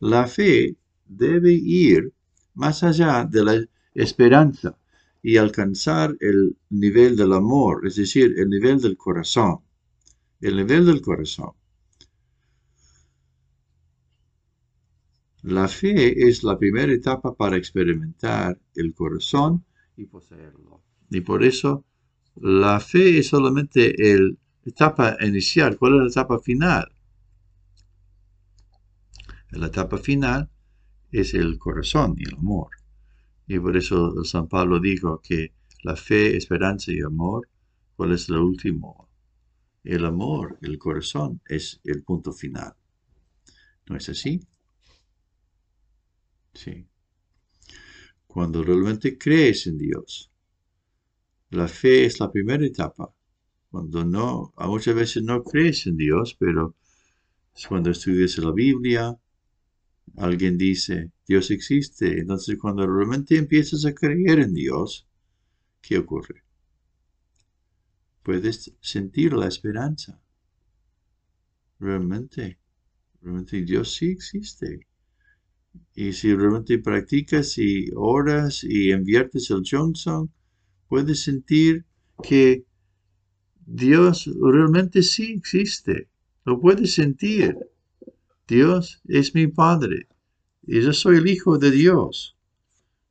la 0.00 0.26
fe 0.26 0.76
debe 1.04 1.52
ir 1.52 2.14
más 2.54 2.82
allá 2.82 3.28
de 3.30 3.44
la 3.44 3.64
esperanza 3.92 4.78
y 5.22 5.36
alcanzar 5.36 6.16
el 6.20 6.56
nivel 6.70 7.14
del 7.14 7.34
amor, 7.34 7.86
es 7.86 7.96
decir, 7.96 8.34
el 8.38 8.48
nivel 8.48 8.80
del 8.80 8.96
corazón. 8.96 9.58
El 10.40 10.56
nivel 10.56 10.86
del 10.86 11.02
corazón. 11.02 11.52
La 15.44 15.68
fe 15.68 16.26
es 16.26 16.42
la 16.42 16.56
primera 16.56 16.90
etapa 16.90 17.34
para 17.34 17.58
experimentar 17.58 18.58
el 18.74 18.94
corazón 18.94 19.62
y 19.94 20.06
poseerlo. 20.06 20.82
Y 21.10 21.20
por 21.20 21.44
eso 21.44 21.84
la 22.36 22.80
fe 22.80 23.18
es 23.18 23.26
solamente 23.26 23.94
la 23.98 24.34
etapa 24.64 25.18
inicial. 25.20 25.76
¿Cuál 25.76 25.96
es 25.96 26.00
la 26.00 26.06
etapa 26.22 26.38
final? 26.38 26.96
La 29.50 29.66
etapa 29.66 29.98
final 29.98 30.48
es 31.12 31.34
el 31.34 31.58
corazón 31.58 32.14
y 32.16 32.26
el 32.26 32.36
amor. 32.36 32.70
Y 33.46 33.58
por 33.58 33.76
eso 33.76 34.24
San 34.24 34.48
Pablo 34.48 34.80
dijo 34.80 35.20
que 35.22 35.52
la 35.82 35.94
fe, 35.94 36.38
esperanza 36.38 36.90
y 36.90 37.02
amor, 37.02 37.50
¿cuál 37.96 38.12
es 38.12 38.30
el 38.30 38.36
último? 38.36 39.10
El 39.82 40.06
amor, 40.06 40.58
el 40.62 40.78
corazón, 40.78 41.42
es 41.46 41.82
el 41.84 42.02
punto 42.02 42.32
final. 42.32 42.72
¿No 43.86 43.98
es 43.98 44.08
así? 44.08 44.40
Cuando 48.26 48.62
realmente 48.62 49.16
crees 49.16 49.66
en 49.66 49.78
Dios, 49.78 50.30
la 51.50 51.68
fe 51.68 52.04
es 52.04 52.18
la 52.20 52.32
primera 52.32 52.64
etapa. 52.66 53.14
Cuando 53.70 54.04
no, 54.04 54.52
muchas 54.58 54.94
veces 54.94 55.22
no 55.22 55.42
crees 55.44 55.86
en 55.86 55.96
Dios, 55.96 56.36
pero 56.38 56.74
cuando 57.68 57.90
estudias 57.90 58.38
la 58.38 58.52
Biblia, 58.52 59.16
alguien 60.16 60.58
dice, 60.58 61.12
Dios 61.26 61.50
existe. 61.50 62.20
Entonces, 62.20 62.58
cuando 62.58 62.86
realmente 62.86 63.36
empiezas 63.36 63.84
a 63.84 63.94
creer 63.94 64.40
en 64.40 64.54
Dios, 64.54 65.06
¿qué 65.80 65.98
ocurre? 65.98 66.42
Puedes 68.22 68.74
sentir 68.80 69.32
la 69.34 69.48
esperanza. 69.48 70.20
Realmente, 71.78 72.58
realmente 73.20 73.62
Dios 73.62 73.94
sí 73.94 74.06
existe. 74.06 74.86
Y 75.94 76.12
si 76.12 76.34
realmente 76.34 76.78
practicas 76.78 77.58
y 77.58 77.90
oras 77.94 78.64
y 78.64 78.92
inviertes 78.92 79.50
el 79.50 79.62
Johnson, 79.68 80.30
puedes 80.88 81.22
sentir 81.22 81.84
que 82.22 82.64
Dios 83.66 84.30
realmente 84.40 85.02
sí 85.02 85.32
existe. 85.32 86.08
Lo 86.44 86.60
puedes 86.60 86.94
sentir. 86.94 87.56
Dios 88.46 89.00
es 89.06 89.34
mi 89.34 89.46
Padre 89.46 90.08
y 90.66 90.80
yo 90.80 90.92
soy 90.92 91.16
el 91.18 91.28
Hijo 91.28 91.58
de 91.58 91.70
Dios. 91.70 92.36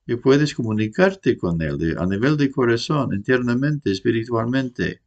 Y 0.05 0.15
puedes 0.17 0.53
comunicarte 0.53 1.37
con 1.37 1.61
Él 1.61 1.95
a 1.97 2.05
nivel 2.05 2.35
de 2.35 2.51
corazón, 2.51 3.13
internamente, 3.13 3.91
espiritualmente. 3.91 5.02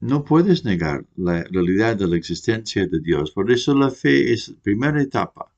No 0.00 0.24
puedes 0.24 0.64
negar 0.64 1.06
la 1.16 1.44
realidad 1.44 1.96
de 1.96 2.08
la 2.08 2.16
existencia 2.16 2.86
de 2.86 3.00
Dios. 3.00 3.32
Por 3.32 3.50
eso 3.50 3.74
la 3.74 3.90
fe 3.90 4.32
es 4.32 4.54
primera 4.62 5.00
etapa. 5.02 5.54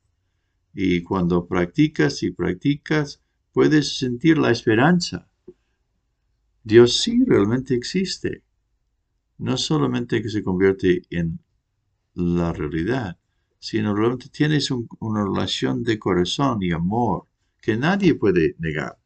Y 0.73 1.01
cuando 1.01 1.47
practicas 1.47 2.23
y 2.23 2.31
practicas, 2.31 3.21
puedes 3.53 3.97
sentir 3.97 4.37
la 4.37 4.51
esperanza. 4.51 5.29
Dios 6.63 6.97
sí 6.97 7.23
realmente 7.25 7.73
existe 7.73 8.43
no 9.37 9.57
solamente 9.57 10.21
que 10.21 10.29
se 10.29 10.43
convierte 10.43 11.01
en 11.09 11.39
la 12.13 12.53
realidad, 12.53 13.17
sino 13.59 13.93
realmente 13.95 14.29
tienes 14.29 14.71
una 14.71 15.23
relación 15.23 15.83
de 15.83 15.99
corazón 15.99 16.61
y 16.63 16.71
amor 16.71 17.27
que 17.61 17.75
nadie 17.75 18.15
puede 18.15 18.55
negar. 18.59 18.97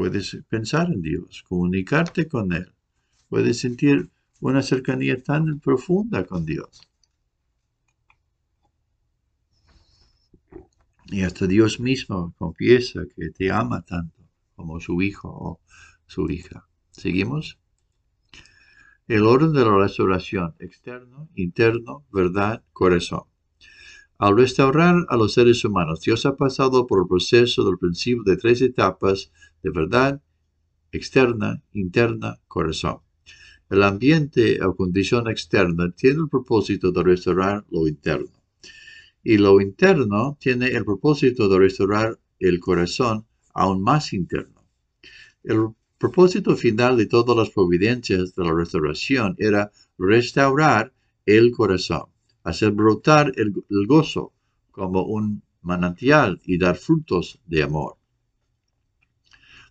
Puedes 0.00 0.38
pensar 0.48 0.90
en 0.90 1.02
Dios, 1.02 1.44
comunicarte 1.46 2.26
con 2.26 2.54
Él, 2.54 2.72
puedes 3.28 3.60
sentir 3.60 4.08
una 4.40 4.62
cercanía 4.62 5.22
tan 5.22 5.60
profunda 5.60 6.24
con 6.24 6.46
Dios. 6.46 6.88
Y 11.08 11.20
hasta 11.20 11.46
Dios 11.46 11.80
mismo 11.80 12.34
confiesa 12.38 13.02
que 13.14 13.28
te 13.28 13.52
ama 13.52 13.82
tanto 13.82 14.26
como 14.56 14.80
su 14.80 15.02
hijo 15.02 15.28
o 15.28 15.60
su 16.06 16.30
hija. 16.30 16.66
¿Seguimos? 16.92 17.58
El 19.06 19.26
orden 19.26 19.52
de 19.52 19.66
la 19.66 19.76
restauración, 19.76 20.54
externo, 20.60 21.28
interno, 21.34 22.06
verdad, 22.10 22.64
corazón. 22.72 23.24
Al 24.16 24.36
restaurar 24.36 25.06
a 25.10 25.16
los 25.16 25.34
seres 25.34 25.62
humanos, 25.62 26.00
Dios 26.00 26.24
ha 26.24 26.36
pasado 26.36 26.86
por 26.86 27.00
el 27.00 27.08
proceso 27.08 27.64
del 27.64 27.76
principio 27.76 28.22
de 28.24 28.38
tres 28.38 28.62
etapas 28.62 29.30
de 29.62 29.70
verdad, 29.70 30.22
externa, 30.92 31.62
interna, 31.72 32.40
corazón. 32.48 33.00
El 33.68 33.82
ambiente 33.84 34.62
o 34.64 34.74
condición 34.74 35.28
externa 35.28 35.92
tiene 35.92 36.22
el 36.22 36.28
propósito 36.28 36.90
de 36.90 37.02
restaurar 37.02 37.64
lo 37.70 37.86
interno. 37.86 38.32
Y 39.22 39.38
lo 39.38 39.60
interno 39.60 40.36
tiene 40.40 40.68
el 40.68 40.84
propósito 40.84 41.48
de 41.48 41.58
restaurar 41.58 42.18
el 42.40 42.58
corazón 42.58 43.26
aún 43.54 43.82
más 43.82 44.12
interno. 44.12 44.64
El 45.44 45.68
propósito 45.98 46.56
final 46.56 46.96
de 46.96 47.06
todas 47.06 47.36
las 47.36 47.50
providencias 47.50 48.34
de 48.34 48.44
la 48.44 48.54
restauración 48.54 49.36
era 49.38 49.70
restaurar 49.98 50.92
el 51.26 51.52
corazón, 51.52 52.06
hacer 52.42 52.72
brotar 52.72 53.32
el, 53.36 53.52
gozo 53.86 54.32
como 54.70 55.04
un 55.04 55.42
manantial 55.62 56.40
y 56.44 56.58
dar 56.58 56.76
frutos 56.76 57.38
de 57.46 57.62
amor. 57.62 57.99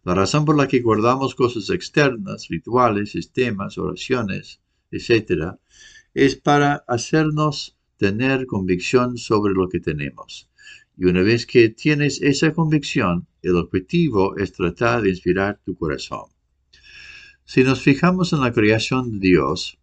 La 0.10 0.15
razón 0.15 0.43
por 0.43 0.58
la 0.58 0.67
que 0.67 0.80
guardamos 0.80 1.36
cosas 1.36 1.69
externas, 1.69 2.48
rituales, 2.48 3.12
sistemas, 3.12 3.78
oraciones, 3.78 4.60
etc., 4.89 5.54
es 6.15 6.36
para 6.36 6.84
hacernos 6.88 7.78
tener 7.95 8.48
convicción 8.48 9.19
sobre 9.19 9.54
lo 9.54 9.69
que 9.69 9.80
tenemos. 9.80 10.50
Y 10.98 11.06
una 11.06 11.22
vez 11.22 11.45
que 11.45 11.69
tienes 11.69 12.24
esa 12.24 12.52
convicción, 12.54 13.28
el 13.43 13.56
objetivo 13.58 14.36
es 14.36 14.52
tratar 14.52 15.04
de 15.04 15.10
inspirar 15.12 15.62
tu 15.63 15.76
corazón. 15.78 16.26
Si 17.45 17.63
nos 17.63 17.80
fijamos 17.80 18.34
en 18.34 18.41
la 18.41 18.52
creación 18.52 19.12
de 19.12 19.28
Dios, 19.28 19.78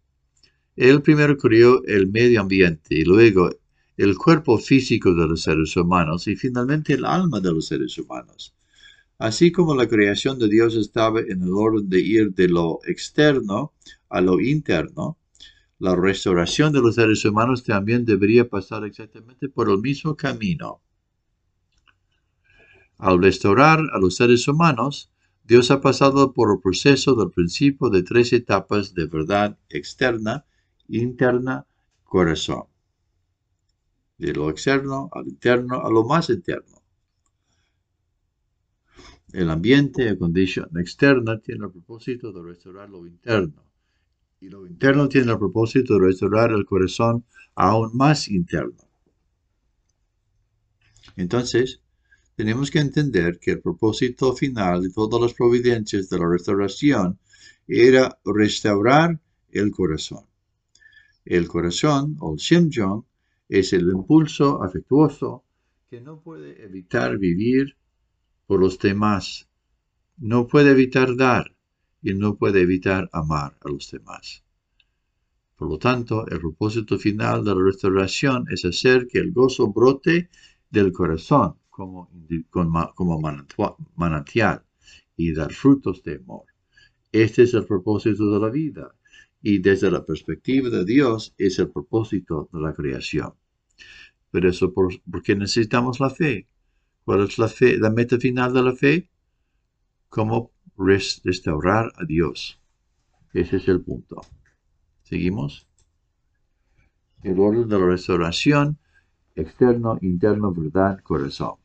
Él 0.75 1.01
primero 1.03 1.37
creó 1.37 1.85
el 1.85 2.11
medio 2.11 2.41
ambiente 2.41 2.95
y 2.95 3.05
luego 3.05 3.49
el 3.95 4.17
cuerpo 4.17 4.57
físico 4.57 5.13
de 5.13 5.25
los 5.25 5.43
seres 5.43 5.77
humanos 5.77 6.27
y 6.27 6.35
finalmente 6.35 6.95
el 6.95 7.05
alma 7.05 7.39
de 7.39 7.53
los 7.53 7.67
seres 7.67 7.97
humanos. 7.97 8.56
Así 9.19 9.51
como 9.51 9.73
la 9.73 9.87
creación 9.87 10.37
de 10.37 10.47
Dios 10.47 10.75
estaba 10.75 11.21
en 11.21 11.41
el 11.41 11.53
orden 11.53 11.89
de 11.89 12.01
ir 12.01 12.33
de 12.33 12.47
lo 12.47 12.79
externo 12.85 13.73
a 14.09 14.21
lo 14.21 14.39
interno, 14.39 15.17
la 15.79 15.95
restauración 15.95 16.71
de 16.71 16.81
los 16.81 16.95
seres 16.95 17.25
humanos 17.25 17.63
también 17.63 18.05
debería 18.05 18.47
pasar 18.47 18.83
exactamente 18.83 19.49
por 19.49 19.69
el 19.69 19.79
mismo 19.79 20.15
camino. 20.15 20.81
Al 22.97 23.21
restaurar 23.21 23.79
a 23.93 23.99
los 23.99 24.15
seres 24.15 24.47
humanos, 24.47 25.11
Dios 25.43 25.71
ha 25.71 25.81
pasado 25.81 26.33
por 26.33 26.51
el 26.51 26.61
proceso 26.61 27.15
del 27.15 27.31
principio 27.31 27.89
de 27.89 28.03
tres 28.03 28.33
etapas 28.33 28.93
de 28.93 29.05
verdad 29.05 29.57
externa, 29.69 30.45
interna, 30.87 31.65
corazón. 32.03 32.65
De 34.17 34.33
lo 34.33 34.49
externo 34.49 35.09
al 35.11 35.27
interno 35.27 35.81
a 35.85 35.91
lo 35.91 36.03
más 36.03 36.29
interno. 36.29 36.76
El 39.33 39.49
ambiente, 39.49 40.05
la 40.05 40.17
condición 40.17 40.69
externa, 40.77 41.39
tiene 41.39 41.65
el 41.65 41.71
propósito 41.71 42.31
de 42.31 42.41
restaurar 42.41 42.89
lo 42.89 43.05
interno. 43.05 43.63
Y 44.39 44.49
lo 44.49 44.65
interno 44.65 45.09
tiene 45.09 45.31
el 45.31 45.37
propósito 45.37 45.95
de 45.95 46.07
restaurar 46.07 46.51
el 46.51 46.65
corazón 46.65 47.25
aún 47.55 47.95
más 47.95 48.29
interno. 48.29 48.77
Entonces, 51.17 51.81
tenemos 52.35 52.69
que 52.69 52.79
entender 52.79 53.39
que 53.39 53.51
el 53.51 53.61
propósito 53.61 54.33
final 54.33 54.83
de 54.83 54.91
todas 54.91 55.19
las 55.19 55.33
providencias 55.33 56.07
de 56.07 56.19
la 56.19 56.29
restauración 56.29 57.19
era 57.67 58.19
restaurar 58.23 59.19
el 59.49 59.71
corazón. 59.71 60.25
El 61.25 61.47
corazón, 61.47 62.15
o 62.19 62.33
el 62.33 62.39
Shimjong, 62.39 63.03
es 63.49 63.73
el 63.73 63.89
impulso 63.89 64.63
afectuoso 64.63 65.43
que 65.89 65.99
no 65.99 66.21
puede 66.21 66.63
evitar 66.63 67.17
vivir 67.17 67.75
por 68.47 68.59
los 68.61 68.79
demás, 68.79 69.47
no 70.17 70.47
puede 70.47 70.71
evitar 70.71 71.15
dar 71.15 71.55
y 72.01 72.13
no 72.13 72.35
puede 72.37 72.61
evitar 72.61 73.09
amar 73.13 73.57
a 73.61 73.69
los 73.69 73.91
demás. 73.91 74.43
Por 75.57 75.69
lo 75.69 75.77
tanto, 75.77 76.27
el 76.27 76.39
propósito 76.39 76.97
final 76.97 77.43
de 77.43 77.53
la 77.53 77.63
restauración 77.63 78.45
es 78.49 78.63
hacer 78.63 79.07
que 79.07 79.19
el 79.19 79.31
gozo 79.31 79.71
brote 79.71 80.29
del 80.69 80.91
corazón 80.91 81.55
como, 81.69 82.09
manantial 83.95 84.63
y 85.15 85.33
dar 85.33 85.51
frutos 85.53 86.03
de 86.03 86.15
amor. 86.15 86.45
Este 87.11 87.43
es 87.43 87.53
el 87.53 87.65
propósito 87.65 88.31
de 88.31 88.39
la 88.39 88.49
vida 88.49 88.95
y 89.41 89.59
desde 89.59 89.91
la 89.91 90.05
perspectiva 90.05 90.69
de 90.69 90.85
Dios 90.85 91.33
es 91.37 91.59
el 91.59 91.69
propósito 91.69 92.49
de 92.51 92.61
la 92.61 92.73
creación. 92.73 93.33
Pero 94.31 94.49
eso, 94.49 94.73
¿por, 94.73 94.91
qué 95.23 95.35
necesitamos 95.35 95.99
la 95.99 96.09
fe? 96.09 96.47
¿Cuál 97.07 97.21
es 97.21 97.37
la 97.79 97.89
meta 97.89 98.17
final 98.19 98.53
de 98.53 98.61
la 98.61 98.75
fe? 98.75 99.09
Cómo 100.09 100.51
restaurar 100.77 101.93
a 101.95 102.03
Dios. 102.03 102.59
Ese 103.31 103.55
es 103.55 103.67
el 103.69 103.79
punto. 103.79 104.19
¿Seguimos? 105.03 105.65
El 107.23 107.39
orden 107.39 107.69
de 107.69 107.79
la 107.79 107.85
restauración, 107.85 108.77
externo, 109.35 109.97
interno, 110.01 110.53
verdad, 110.53 110.99
corazón. 111.01 111.55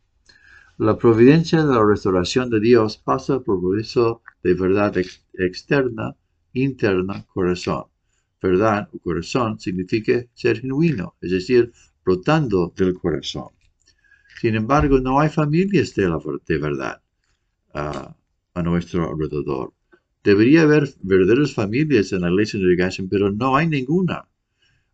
La 0.78 0.96
providencia 0.96 1.66
de 1.66 1.74
la 1.74 1.84
restauración 1.84 2.48
de 2.48 2.60
Dios 2.60 2.96
pasa 2.96 3.40
por 3.40 3.60
proceso 3.60 4.22
de 4.44 4.54
verdad 4.54 4.94
externa, 5.32 6.14
interna, 6.52 7.26
corazón. 7.26 7.86
Verdad 8.40 8.88
o 8.92 8.98
corazón 9.00 9.58
significa 9.58 10.24
ser 10.34 10.60
genuino, 10.60 11.16
es 11.20 11.32
decir, 11.32 11.72
brotando 12.04 12.72
del 12.76 12.94
corazón. 12.94 13.48
Sin 14.42 14.56
embargo, 14.56 14.98
no 14.98 15.20
hay 15.20 15.28
familias 15.28 15.94
de, 15.94 16.08
la, 16.08 16.18
verdad 16.48 17.00
ah, 17.74 18.16
a 18.54 18.62
nuestro 18.64 19.08
alrededor. 19.08 19.72
Debería 20.24 20.62
haber 20.62 20.92
verdaderas 21.00 21.54
familias 21.54 22.12
en 22.12 22.22
la 22.22 22.30
iglesia 22.30 22.58
de 22.58 22.64
Navigación, 22.64 23.08
pero 23.08 23.30
no 23.30 23.54
hay 23.54 23.68
ninguna. 23.68 24.28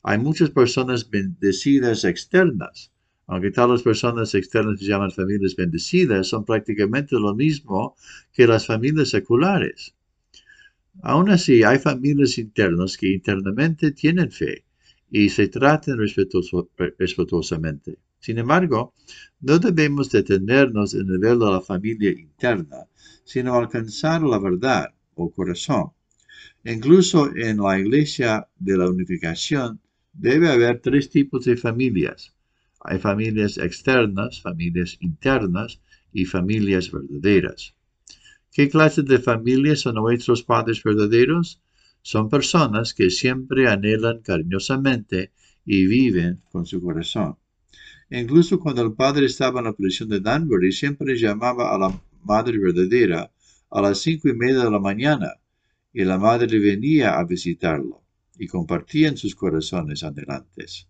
Hay 0.02 0.18
muchas 0.18 0.50
personas 0.50 1.08
bendecidas 1.08 2.04
externas. 2.04 2.92
Aunque 3.26 3.50
las 3.56 3.82
personas 3.82 4.34
externas 4.34 4.80
se 4.80 4.84
llaman 4.84 5.12
familias 5.12 5.56
bendecidas, 5.56 6.26
son 6.26 6.44
prácticamente 6.44 7.18
lo 7.18 7.34
mismo 7.34 7.96
que 8.34 8.46
las 8.46 8.66
familias 8.66 9.08
seculares. 9.08 9.94
Aún 11.00 11.30
así, 11.30 11.62
hay 11.62 11.78
familias 11.78 12.36
internas 12.36 12.98
que 12.98 13.14
internamente 13.14 13.92
tienen 13.92 14.30
fe 14.30 14.66
y 15.10 15.30
se 15.30 15.48
tratan 15.48 15.96
respetuosamente. 15.96 17.96
Sin 18.20 18.38
embargo, 18.38 18.94
no 19.40 19.58
debemos 19.58 20.10
detenernos 20.10 20.94
en 20.94 21.00
el 21.00 21.20
nivel 21.20 21.38
de 21.38 21.50
la 21.50 21.60
familia 21.60 22.10
interna, 22.10 22.86
sino 23.24 23.54
alcanzar 23.54 24.22
la 24.22 24.38
verdad 24.38 24.94
o 25.14 25.30
corazón. 25.30 25.92
Incluso 26.64 27.34
en 27.36 27.58
la 27.58 27.78
iglesia 27.78 28.48
de 28.58 28.76
la 28.76 28.90
unificación 28.90 29.80
debe 30.12 30.48
haber 30.50 30.80
tres 30.80 31.08
tipos 31.10 31.44
de 31.44 31.56
familias. 31.56 32.34
Hay 32.80 32.98
familias 32.98 33.58
externas, 33.58 34.40
familias 34.42 34.96
internas 35.00 35.80
y 36.12 36.24
familias 36.24 36.90
verdaderas. 36.90 37.74
¿Qué 38.52 38.68
clase 38.68 39.02
de 39.02 39.18
familias 39.18 39.80
son 39.80 39.94
nuestros 39.96 40.42
padres 40.42 40.82
verdaderos? 40.82 41.60
Son 42.02 42.28
personas 42.28 42.94
que 42.94 43.10
siempre 43.10 43.68
anhelan 43.68 44.20
cariñosamente 44.22 45.32
y 45.64 45.86
viven 45.86 46.42
con 46.50 46.66
su 46.66 46.82
corazón. 46.82 47.36
Incluso 48.10 48.58
cuando 48.58 48.82
el 48.82 48.94
padre 48.94 49.26
estaba 49.26 49.60
en 49.60 49.66
la 49.66 49.74
prisión 49.74 50.08
de 50.08 50.20
Danbury, 50.20 50.72
siempre 50.72 51.16
llamaba 51.16 51.74
a 51.74 51.78
la 51.78 52.02
madre 52.24 52.58
verdadera 52.58 53.30
a 53.70 53.80
las 53.82 53.98
cinco 53.98 54.28
y 54.28 54.34
media 54.34 54.64
de 54.64 54.70
la 54.70 54.78
mañana, 54.78 55.34
y 55.92 56.04
la 56.04 56.18
madre 56.18 56.58
venía 56.58 57.18
a 57.18 57.24
visitarlo 57.24 58.02
y 58.38 58.46
compartía 58.46 59.08
en 59.08 59.16
sus 59.16 59.34
corazones 59.34 60.04
anhelantes. 60.04 60.88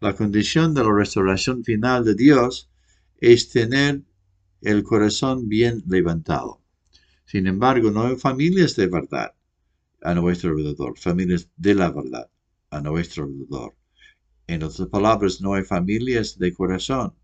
La 0.00 0.14
condición 0.14 0.72
de 0.72 0.82
la 0.82 0.94
restauración 0.94 1.62
final 1.62 2.04
de 2.04 2.14
Dios 2.14 2.70
es 3.20 3.50
tener 3.50 4.02
el 4.62 4.82
corazón 4.82 5.48
bien 5.48 5.82
levantado. 5.86 6.62
Sin 7.26 7.46
embargo, 7.46 7.90
no 7.90 8.06
hay 8.06 8.16
familias 8.16 8.76
de 8.76 8.86
verdad 8.86 9.34
a 10.02 10.14
nuestro 10.14 10.50
alrededor, 10.50 10.98
familias 10.98 11.50
de 11.56 11.74
la 11.74 11.90
verdad 11.90 12.30
a 12.70 12.80
nuestro 12.80 13.24
alrededor. 13.24 13.74
En 14.50 14.64
otras 14.64 14.88
palabras, 14.88 15.40
no 15.40 15.54
hay 15.54 15.62
familias 15.62 16.36
de 16.36 16.52
corazón. 16.52 17.14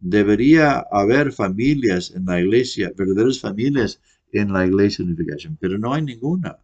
Debería 0.00 0.84
haber 0.90 1.30
familias 1.30 2.10
en 2.10 2.24
la 2.24 2.40
iglesia, 2.40 2.92
verdaderas 2.96 3.38
familias 3.38 4.00
en 4.32 4.52
la 4.52 4.66
iglesia 4.66 5.04
unificación, 5.04 5.56
pero 5.60 5.78
no 5.78 5.94
hay 5.94 6.02
ninguna. 6.02 6.58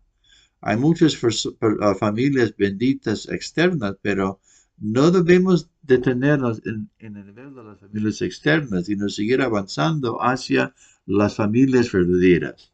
Hay 0.61 0.77
muchas 0.79 1.17
ah, 1.61 1.95
familias 1.95 2.57
benditas 2.57 3.29
externas, 3.29 3.95
pero 4.03 4.41
no 4.79 5.13
debemos 5.13 5.71
detenernos 5.83 6.61
en, 6.67 6.91
en, 6.99 7.17
el 7.17 7.27
nivel 7.27 7.55
de 7.55 7.63
las 7.63 7.79
familias 7.79 8.21
externas, 8.21 8.87
sino 8.87 9.09
seguir 9.09 9.41
avanzando 9.43 10.21
hacia 10.21 10.75
las 11.07 11.37
familias 11.37 11.93
verdaderas. 11.93 12.73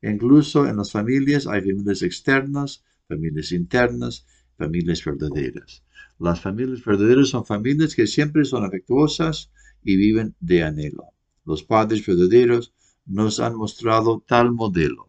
Incluso 0.00 0.66
en 0.66 0.78
las 0.78 0.92
familias 0.92 1.46
hay 1.46 1.60
familias 1.60 2.00
externas, 2.00 2.82
familias 3.06 3.52
internas, 3.52 4.24
familias 4.56 5.04
verdaderas. 5.04 5.82
Las 6.20 6.42
familias 6.42 6.84
verdaderas 6.84 7.30
son 7.30 7.46
familias 7.46 7.94
que 7.94 8.06
siempre 8.06 8.44
son 8.44 8.62
afectuosas 8.62 9.50
y 9.82 9.96
viven 9.96 10.36
de 10.38 10.62
anhelo. 10.62 11.04
Los 11.46 11.62
padres 11.62 12.04
verdaderos 12.04 12.74
nos 13.06 13.40
han 13.40 13.56
mostrado 13.56 14.22
tal 14.28 14.52
modelo. 14.52 15.08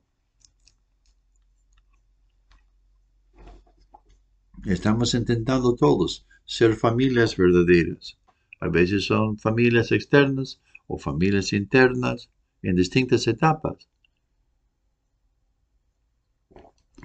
Estamos 4.65 5.13
intentando 5.13 5.75
todos 5.75 6.25
ser 6.46 6.75
familias 6.75 7.35
verdaderas. 7.35 8.17
A 8.62 8.69
veces 8.69 9.04
son 9.04 9.38
familias 9.38 9.92
externas 9.92 10.62
o 10.88 10.98
familias 10.98 11.52
internas 11.52 12.29
en 12.62 12.77
distintas 12.77 13.27
etapas. 13.27 13.90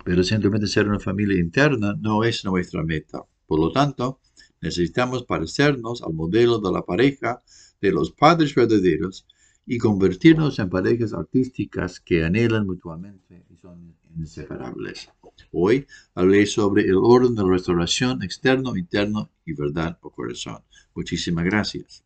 Pero 0.04 0.22
simplemente 0.22 0.68
ser 0.68 0.86
una 0.86 1.00
familia 1.00 1.40
interna 1.40 1.96
no 1.98 2.22
es 2.22 2.44
nuestra 2.44 2.84
meta. 2.84 3.26
Por 3.46 3.60
lo 3.60 3.72
tanto, 3.72 4.20
necesitamos 4.60 5.24
parecernos 5.24 6.02
al 6.02 6.14
modelo 6.14 6.58
de 6.58 6.72
la 6.72 6.82
pareja 6.82 7.42
de 7.80 7.92
los 7.92 8.12
padres 8.12 8.54
verdaderos 8.54 9.26
y 9.66 9.78
convertirnos 9.78 10.58
en 10.58 10.70
parejas 10.70 11.12
artísticas 11.12 12.00
que 12.00 12.24
anhelan 12.24 12.66
mutuamente 12.66 13.44
y 13.50 13.56
son 13.56 13.94
inseparables. 14.16 15.10
Hoy 15.52 15.86
hablé 16.14 16.46
sobre 16.46 16.84
el 16.84 16.96
orden 16.96 17.34
de 17.34 17.42
la 17.42 17.50
restauración 17.50 18.22
externo, 18.22 18.76
interno 18.76 19.30
y 19.44 19.52
verdad 19.52 19.98
o 20.02 20.10
corazón. 20.10 20.62
Muchísimas 20.94 21.44
gracias. 21.44 22.05